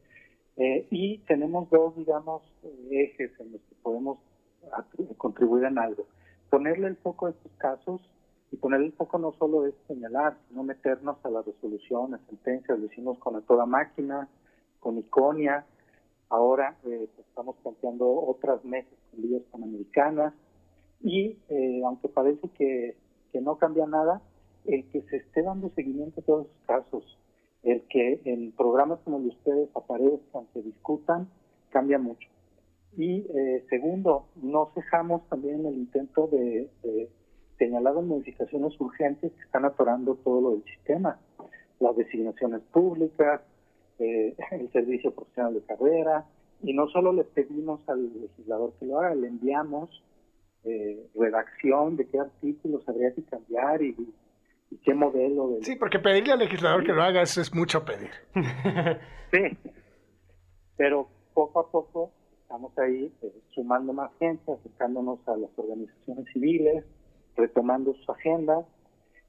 eh, 0.55 0.87
y 0.89 1.17
tenemos 1.19 1.69
dos, 1.69 1.95
digamos, 1.97 2.41
ejes 2.89 3.31
en 3.39 3.51
los 3.51 3.61
que 3.61 3.75
podemos 3.81 4.19
contribuir 5.17 5.65
en 5.65 5.77
algo. 5.77 6.07
Ponerle 6.49 6.87
el 6.87 6.95
foco 6.97 7.27
a 7.27 7.31
estos 7.31 7.51
casos 7.57 8.01
y 8.53 8.57
ponerle 8.57 8.85
el 8.85 8.93
foco 8.93 9.17
no 9.17 9.33
solo 9.39 9.65
es 9.65 9.73
señalar, 9.87 10.37
sino 10.47 10.61
meternos 10.61 11.17
a 11.23 11.29
las 11.31 11.43
resoluciones, 11.43 12.21
sentencias, 12.29 12.77
lo 12.77 12.85
hicimos 12.85 13.17
con 13.17 13.33
la 13.33 13.41
toda 13.41 13.65
máquina, 13.65 14.29
con 14.79 14.99
Iconia, 14.99 15.65
ahora 16.29 16.77
eh, 16.83 17.09
pues, 17.15 17.27
estamos 17.27 17.55
planteando 17.63 18.07
otras 18.07 18.63
mesas 18.63 18.93
con 19.09 19.21
líderes 19.23 19.47
panamericanas 19.51 20.35
y 21.01 21.35
eh, 21.49 21.81
aunque 21.83 22.09
parece 22.09 22.47
que, 22.49 22.95
que 23.31 23.41
no 23.41 23.57
cambia 23.57 23.87
nada, 23.87 24.21
el 24.65 24.87
que 24.91 25.01
se 25.01 25.17
esté 25.17 25.41
dando 25.41 25.69
seguimiento 25.69 26.21
a 26.21 26.23
todos 26.23 26.45
esos 26.45 26.67
casos, 26.67 27.17
el 27.63 27.81
que 27.89 28.21
en 28.25 28.51
programas 28.51 28.99
como 28.99 29.17
el 29.17 29.23
de 29.23 29.29
ustedes 29.29 29.69
aparezcan, 29.75 30.45
se 30.53 30.61
discutan, 30.61 31.27
cambia 31.71 31.97
mucho. 31.97 32.29
Y 32.97 33.25
eh, 33.35 33.65
segundo, 33.71 34.27
no 34.35 34.69
cejamos 34.75 35.27
también 35.27 35.65
el 35.65 35.73
intento 35.73 36.27
de, 36.27 36.69
señalar 36.83 37.09
las 37.59 37.95
modificaciones 37.95 38.79
urgentes 38.79 39.31
que 39.31 39.41
están 39.41 39.65
atorando 39.65 40.15
todo 40.15 40.41
lo 40.41 40.51
del 40.51 40.63
sistema, 40.65 41.19
las 41.79 41.95
designaciones 41.95 42.61
públicas, 42.71 43.41
eh, 43.99 44.35
el 44.51 44.71
servicio 44.71 45.11
profesional 45.11 45.53
de 45.53 45.61
carrera, 45.61 46.25
y 46.61 46.73
no 46.73 46.87
solo 46.87 47.11
le 47.11 47.23
pedimos 47.23 47.81
al 47.87 48.21
legislador 48.21 48.73
que 48.79 48.85
lo 48.85 48.99
haga, 48.99 49.15
le 49.15 49.27
enviamos 49.27 49.89
eh, 50.63 51.07
redacción 51.13 51.97
de 51.97 52.07
qué 52.07 52.19
artículos 52.19 52.87
habría 52.87 53.13
que 53.13 53.23
cambiar 53.23 53.81
y 53.81 53.95
qué 54.83 54.93
modelo. 54.93 55.49
De... 55.49 55.63
Sí, 55.63 55.75
porque 55.75 55.99
pedirle 55.99 56.33
al 56.33 56.39
legislador 56.39 56.85
que 56.85 56.93
lo 56.93 57.03
haga 57.03 57.21
eso 57.21 57.41
es 57.41 57.53
mucho 57.53 57.83
pedir. 57.83 58.11
sí, 59.31 59.57
pero 60.77 61.07
poco 61.33 61.59
a 61.59 61.69
poco 61.69 62.11
estamos 62.41 62.77
ahí 62.77 63.11
eh, 63.21 63.33
sumando 63.53 63.93
más 63.93 64.11
gente, 64.19 64.51
acercándonos 64.51 65.19
a 65.27 65.35
las 65.35 65.49
organizaciones 65.57 66.25
civiles, 66.31 66.85
retomando 67.35 67.93
sus 67.93 68.09
agendas. 68.09 68.65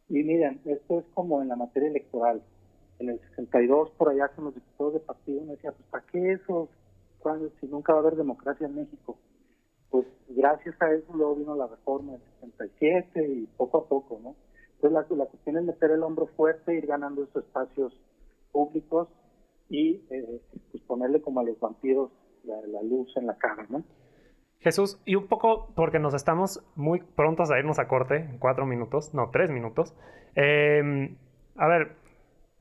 Y 0.09 0.23
miren, 0.23 0.61
esto 0.65 1.01
es 1.01 1.07
como 1.15 1.43
en 1.43 1.49
la 1.49 1.57
materia 1.57 1.89
electoral. 1.89 2.43
En 2.99 3.11
el 3.11 3.21
62, 3.31 3.91
por 3.93 4.11
allá 4.11 4.29
con 4.29 4.47
los 4.47 4.55
diputados 4.55 4.95
de 4.95 5.01
partido, 5.01 5.43
me 5.45 5.53
decía, 5.53 5.73
pues 5.73 5.89
¿para 5.91 6.07
qué 6.07 6.33
eso? 6.33 6.69
Si 7.61 7.67
nunca 7.67 7.95
va 7.95 8.01
a 8.01 8.03
haber 8.03 8.17
democracia 8.17 8.67
en 8.67 8.75
México. 8.75 9.17
Pues 9.91 10.07
gracias 10.29 10.81
a 10.83 10.93
eso 10.93 11.11
luego 11.15 11.37
vino 11.37 11.57
la 11.57 11.67
reforma 11.67 12.13
del 12.13 12.21
67 12.41 13.29
y 13.29 13.47
poco 13.57 13.79
a 13.79 13.89
poco, 13.89 14.21
¿no? 14.23 14.35
Entonces 14.77 15.17
la, 15.17 15.25
cuestión 15.25 15.57
es 15.57 15.65
meter 15.65 15.91
el 15.93 16.03
hombro 16.03 16.27
fuerte, 16.37 16.75
ir 16.75 16.87
ganando 16.87 17.25
esos 17.25 17.45
espacios 17.45 17.99
públicos 18.53 19.09
y 19.71 20.03
eh, 20.11 20.43
pues 20.71 20.83
ponerle 20.85 21.23
como 21.23 21.41
a 21.41 21.45
los 21.45 21.59
vampiros 21.59 22.11
la, 22.45 22.83
luz 22.83 23.17
en 23.17 23.27
la 23.27 23.37
cara, 23.39 23.67
¿no? 23.71 23.83
Jesús, 24.65 24.99
y 25.05 25.15
un 25.15 25.29
poco 25.29 25.69
porque 25.77 25.99
nos 25.99 26.15
estamos 26.15 26.65
muy 26.75 27.01
prontos 27.01 27.51
a 27.51 27.59
irnos 27.59 27.79
a 27.79 27.87
corte, 27.87 28.17
en 28.17 28.39
cuatro 28.39 28.65
minutos, 28.65 29.13
no, 29.13 29.29
tres 29.31 29.51
minutos. 29.51 29.95
Em, 30.35 31.17
a 31.57 31.69
ver, 31.69 31.93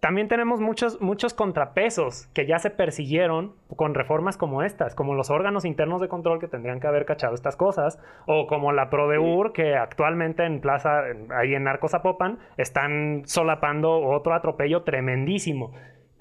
también 0.02 0.28
tenemos 0.28 0.60
muchos, 0.60 1.00
muchos 1.00 1.34
contrapesos 1.34 2.28
que 2.34 2.46
ya 2.46 2.60
se 2.60 2.70
persiguieron 2.70 3.54
con 3.78 3.94
reformas 3.94 4.36
como 4.36 4.62
estas, 4.62 4.96
como 4.96 5.14
los 5.14 5.30
órganos 5.30 5.64
internos 5.64 6.02
de 6.02 6.10
control 6.10 6.42
que 6.42 6.50
tendrían 6.50 6.82
que 6.82 6.88
haber 6.88 7.06
cachado 7.06 7.36
estas 7.36 7.56
cosas, 7.56 7.98
o 8.28 8.46
como 8.48 8.74
la 8.74 8.90
Prodeur 8.90 9.54
que 9.54 9.76
actualmente 9.76 10.44
en 10.44 10.60
Plaza, 10.60 11.04
ahí 11.30 11.56
en 11.56 11.64
Narcos 11.64 11.92
Zapopan, 11.92 12.40
están 12.58 13.22
solapando 13.26 14.02
otro 14.02 14.34
atropello 14.34 14.84
tremendísimo. 14.84 15.72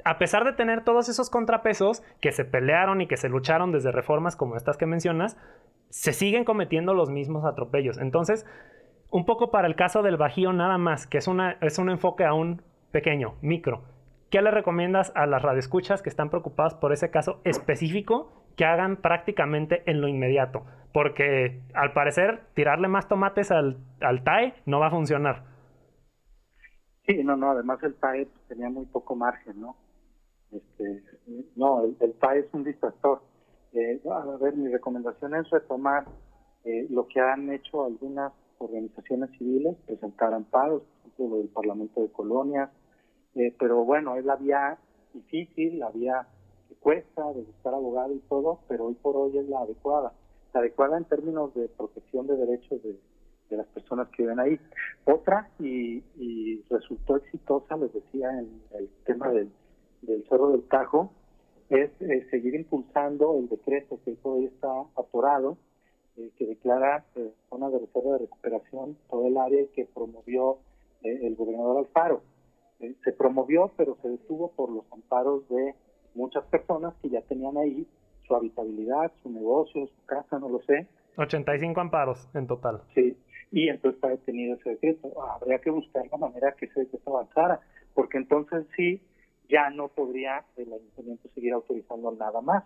A 0.04 0.18
pesar 0.18 0.44
de 0.44 0.52
tener 0.52 0.84
todos 0.84 1.08
esos 1.08 1.30
contrapesos 1.30 2.02
que 2.20 2.32
se 2.32 2.44
pelearon 2.44 3.00
y 3.00 3.06
que 3.06 3.16
se 3.16 3.28
lucharon 3.28 3.72
desde 3.72 3.92
reformas 3.92 4.36
como 4.36 4.56
estas 4.56 4.76
que 4.76 4.86
mencionas, 4.86 5.36
se 5.90 6.12
siguen 6.12 6.44
cometiendo 6.44 6.94
los 6.94 7.10
mismos 7.10 7.44
atropellos. 7.44 7.98
Entonces, 7.98 8.46
un 9.10 9.26
poco 9.26 9.50
para 9.50 9.68
el 9.68 9.76
caso 9.76 10.02
del 10.02 10.16
Bajío 10.16 10.52
nada 10.52 10.78
más, 10.78 11.06
que 11.06 11.18
es, 11.18 11.28
una, 11.28 11.58
es 11.60 11.78
un 11.78 11.90
enfoque 11.90 12.24
aún 12.24 12.62
pequeño, 12.90 13.34
micro. 13.42 13.82
¿Qué 14.30 14.40
le 14.40 14.50
recomiendas 14.50 15.12
a 15.14 15.26
las 15.26 15.42
radioescuchas 15.42 16.00
que 16.00 16.08
están 16.08 16.30
preocupadas 16.30 16.74
por 16.74 16.92
ese 16.92 17.10
caso 17.10 17.42
específico 17.44 18.32
que 18.56 18.64
hagan 18.64 18.96
prácticamente 18.96 19.82
en 19.84 20.00
lo 20.00 20.08
inmediato? 20.08 20.64
Porque 20.94 21.60
al 21.74 21.92
parecer 21.92 22.40
tirarle 22.54 22.88
más 22.88 23.08
tomates 23.08 23.50
al, 23.50 23.76
al 24.00 24.24
TAE 24.24 24.54
no 24.64 24.80
va 24.80 24.86
a 24.86 24.90
funcionar. 24.90 25.44
Sí, 27.06 27.22
no, 27.22 27.36
no, 27.36 27.50
además 27.50 27.82
el 27.82 27.94
TAE 27.94 28.28
tenía 28.48 28.70
muy 28.70 28.86
poco 28.86 29.14
margen, 29.14 29.60
¿no? 29.60 29.76
Este, 30.52 31.02
no, 31.56 31.84
el, 31.84 32.14
TAE 32.14 32.40
es 32.40 32.46
un 32.52 32.64
distractor. 32.64 33.22
Eh, 33.72 34.00
a 34.10 34.36
ver, 34.36 34.54
mi 34.54 34.70
recomendación 34.70 35.34
es 35.34 35.48
retomar 35.50 36.04
eh, 36.64 36.86
lo 36.90 37.08
que 37.08 37.20
han 37.20 37.50
hecho 37.50 37.84
algunas 37.84 38.32
organizaciones 38.58 39.30
civiles, 39.38 39.76
presentar 39.86 40.34
amparos, 40.34 40.82
por 41.02 41.12
ejemplo, 41.12 41.38
del 41.38 41.48
Parlamento 41.48 42.02
de 42.02 42.12
Colonias, 42.12 42.70
eh, 43.34 43.54
pero 43.58 43.84
bueno, 43.84 44.16
es 44.16 44.24
la 44.24 44.36
vía 44.36 44.78
difícil, 45.14 45.78
la 45.78 45.90
vía 45.90 46.26
que 46.68 46.74
cuesta 46.76 47.32
de 47.32 47.42
buscar 47.42 47.74
abogado 47.74 48.14
y 48.14 48.20
todo, 48.28 48.60
pero 48.68 48.86
hoy 48.86 48.94
por 48.94 49.16
hoy 49.16 49.38
es 49.38 49.48
la 49.48 49.60
adecuada. 49.60 50.12
La 50.52 50.60
adecuada 50.60 50.98
en 50.98 51.04
términos 51.06 51.54
de 51.54 51.68
protección 51.68 52.26
de 52.26 52.36
derechos 52.36 52.82
de, 52.82 52.98
las 53.50 53.66
personas 53.66 54.08
que 54.08 54.22
viven 54.22 54.40
ahí. 54.40 54.58
Otra, 55.04 55.50
y, 55.58 56.02
resultó 56.70 57.16
exitosa, 57.16 57.76
les 57.76 57.92
decía, 57.92 58.30
en 58.30 58.62
el 58.72 58.88
tema 59.04 59.28
del, 59.28 59.50
Cerro 60.28 60.50
del 60.50 60.62
Tajo, 60.64 61.12
es 61.70 61.90
eh, 62.00 62.26
seguir 62.30 62.54
impulsando 62.54 63.38
el 63.38 63.48
decreto 63.48 63.98
que 64.04 64.16
hoy 64.22 64.46
está 64.46 64.68
atorado, 64.96 65.56
eh, 66.16 66.30
que 66.36 66.46
declara 66.46 67.04
zona 67.48 67.70
de 67.70 67.78
reserva 67.78 68.12
de 68.12 68.18
recuperación 68.18 68.96
todo 69.08 69.26
el 69.26 69.36
área 69.38 69.64
que 69.74 69.86
promovió 69.86 70.58
el 71.02 71.34
gobernador 71.34 71.78
Alfaro 71.78 72.22
se 73.04 73.12
promovió, 73.12 73.70
pero 73.76 73.96
se 74.02 74.08
detuvo 74.08 74.50
por 74.52 74.70
los 74.70 74.84
amparos 74.92 75.48
de 75.48 75.74
muchas 76.14 76.44
personas 76.46 76.94
que 77.00 77.10
ya 77.10 77.20
tenían 77.22 77.56
ahí 77.56 77.86
su 78.26 78.34
habitabilidad, 78.34 79.12
su 79.22 79.30
negocio, 79.30 79.86
su 79.86 80.06
casa, 80.06 80.38
no 80.38 80.48
lo 80.48 80.60
sé. 80.62 80.86
85 81.16 81.80
amparos 81.80 82.28
en 82.34 82.46
total. 82.46 82.82
Sí, 82.94 83.16
y 83.50 83.68
entonces 83.68 83.96
está 83.96 84.08
detenido 84.08 84.56
ese 84.56 84.70
decreto. 84.70 85.12
Habría 85.30 85.58
que 85.58 85.70
buscar 85.70 86.04
la 86.10 86.18
manera 86.18 86.52
que 86.52 86.66
ese 86.66 86.80
decreto 86.80 87.16
avanzara, 87.16 87.60
porque 87.94 88.18
entonces 88.18 88.66
sí, 88.76 89.00
ya 89.48 89.70
no 89.70 89.88
podría 89.88 90.44
el 90.56 90.72
ayuntamiento 90.72 91.28
seguir 91.34 91.52
autorizando 91.52 92.12
nada 92.12 92.40
más, 92.40 92.64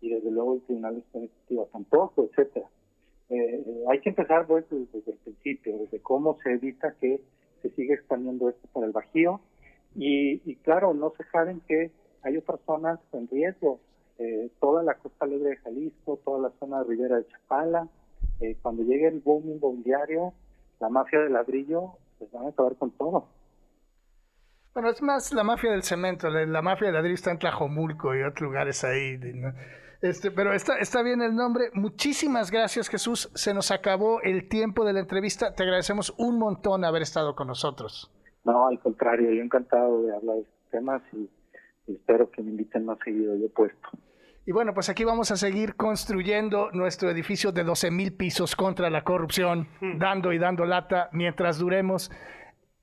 y 0.00 0.10
desde 0.10 0.30
luego 0.30 0.54
el 0.54 0.62
Tribunal 0.62 1.02
Administrativo 1.12 1.68
tampoco, 1.72 2.24
etcétera. 2.24 2.66
Eh, 3.30 3.62
eh, 3.66 3.84
hay 3.90 4.00
que 4.00 4.10
empezar 4.10 4.46
pues, 4.46 4.64
desde, 4.70 5.10
el 5.10 5.18
principio, 5.18 5.78
desde 5.78 6.00
cómo 6.00 6.38
se 6.42 6.52
evita 6.52 6.94
que 7.00 7.20
se 7.62 7.70
siga 7.70 7.94
expandiendo 7.94 8.48
esto 8.48 8.68
para 8.72 8.86
el 8.86 8.92
Bajío, 8.92 9.40
y, 9.94 10.54
claro, 10.56 10.94
no 10.94 11.12
se 11.16 11.24
saben 11.24 11.60
que 11.66 11.90
hay 12.22 12.36
otras 12.36 12.60
zonas 12.66 13.00
en 13.12 13.28
riesgo. 13.28 13.80
Eh, 14.18 14.50
toda 14.60 14.82
la 14.82 14.94
costa 14.94 15.24
alegre 15.24 15.50
de 15.50 15.56
Jalisco, 15.56 16.20
toda 16.24 16.40
la 16.40 16.50
zona 16.58 16.78
de 16.78 16.84
Rivera 16.84 17.16
de 17.16 17.26
Chapala. 17.26 17.88
Eh, 18.40 18.56
cuando 18.62 18.82
llegue 18.82 19.08
el 19.08 19.20
boom 19.20 19.50
inmobiliario, 19.50 20.32
la 20.80 20.88
mafia 20.88 21.20
del 21.20 21.32
ladrillo, 21.32 21.94
pues 22.18 22.30
van 22.30 22.46
a 22.46 22.48
acabar 22.50 22.76
con 22.76 22.90
todo. 22.92 23.26
Bueno, 24.78 24.92
es 24.92 25.02
más 25.02 25.32
la 25.32 25.42
mafia 25.42 25.72
del 25.72 25.82
cemento, 25.82 26.30
la, 26.30 26.46
la 26.46 26.62
mafia 26.62 26.86
del 26.86 26.94
ladrillo 26.94 27.16
está 27.16 27.32
en 27.32 27.40
Tlajomulco 27.40 28.14
y 28.14 28.22
otros 28.22 28.42
lugares 28.42 28.84
ahí. 28.84 29.18
¿no? 29.18 29.52
Este, 30.00 30.30
pero 30.30 30.52
está, 30.52 30.78
está 30.78 31.02
bien 31.02 31.20
el 31.20 31.34
nombre. 31.34 31.70
Muchísimas 31.74 32.52
gracias, 32.52 32.88
Jesús. 32.88 33.28
Se 33.34 33.52
nos 33.52 33.72
acabó 33.72 34.22
el 34.22 34.48
tiempo 34.48 34.84
de 34.84 34.92
la 34.92 35.00
entrevista. 35.00 35.52
Te 35.52 35.64
agradecemos 35.64 36.14
un 36.16 36.38
montón 36.38 36.84
haber 36.84 37.02
estado 37.02 37.34
con 37.34 37.48
nosotros. 37.48 38.14
No, 38.44 38.68
al 38.68 38.78
contrario, 38.78 39.32
yo 39.32 39.42
encantado 39.42 40.00
de 40.02 40.14
hablar 40.14 40.36
de 40.36 40.42
estos 40.42 40.70
temas 40.70 41.02
y, 41.12 41.28
y 41.88 41.96
espero 41.96 42.30
que 42.30 42.40
me 42.44 42.52
inviten 42.52 42.84
más 42.84 42.98
seguido, 43.04 43.34
yo 43.34 43.48
puesto. 43.48 43.88
Y 44.46 44.52
bueno, 44.52 44.74
pues 44.74 44.88
aquí 44.88 45.02
vamos 45.02 45.32
a 45.32 45.36
seguir 45.36 45.74
construyendo 45.74 46.70
nuestro 46.70 47.10
edificio 47.10 47.50
de 47.50 47.64
12 47.64 47.90
mil 47.90 48.12
pisos 48.12 48.54
contra 48.54 48.90
la 48.90 49.02
corrupción, 49.02 49.66
dando 49.98 50.32
y 50.32 50.38
dando 50.38 50.64
lata 50.66 51.08
mientras 51.10 51.58
duremos. 51.58 52.12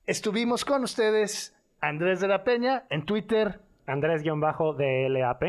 Estuvimos 0.04 0.64
con 0.64 0.84
ustedes, 0.84 1.55
Andrés 1.86 2.18
de 2.18 2.26
la 2.26 2.42
Peña, 2.42 2.82
en 2.90 3.06
Twitter, 3.06 3.60
Andrés-DLAP. 3.86 5.42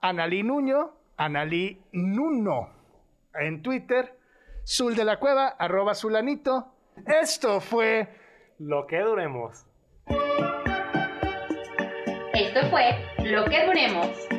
Analí 0.00 0.44
Nuño, 0.44 0.92
Analí 1.16 1.82
Nuno, 1.90 2.70
en 3.34 3.62
Twitter, 3.62 4.16
Zul 4.64 4.94
de 4.94 5.04
la 5.04 5.18
Cueva, 5.18 5.48
arroba 5.48 5.96
Zulanito. 5.96 6.72
Esto 7.04 7.60
fue 7.60 8.06
Lo 8.60 8.86
que 8.86 9.00
duremos. 9.00 9.66
Esto 12.32 12.60
fue 12.70 13.04
Lo 13.24 13.44
que 13.46 13.66
Duremos. 13.66 14.35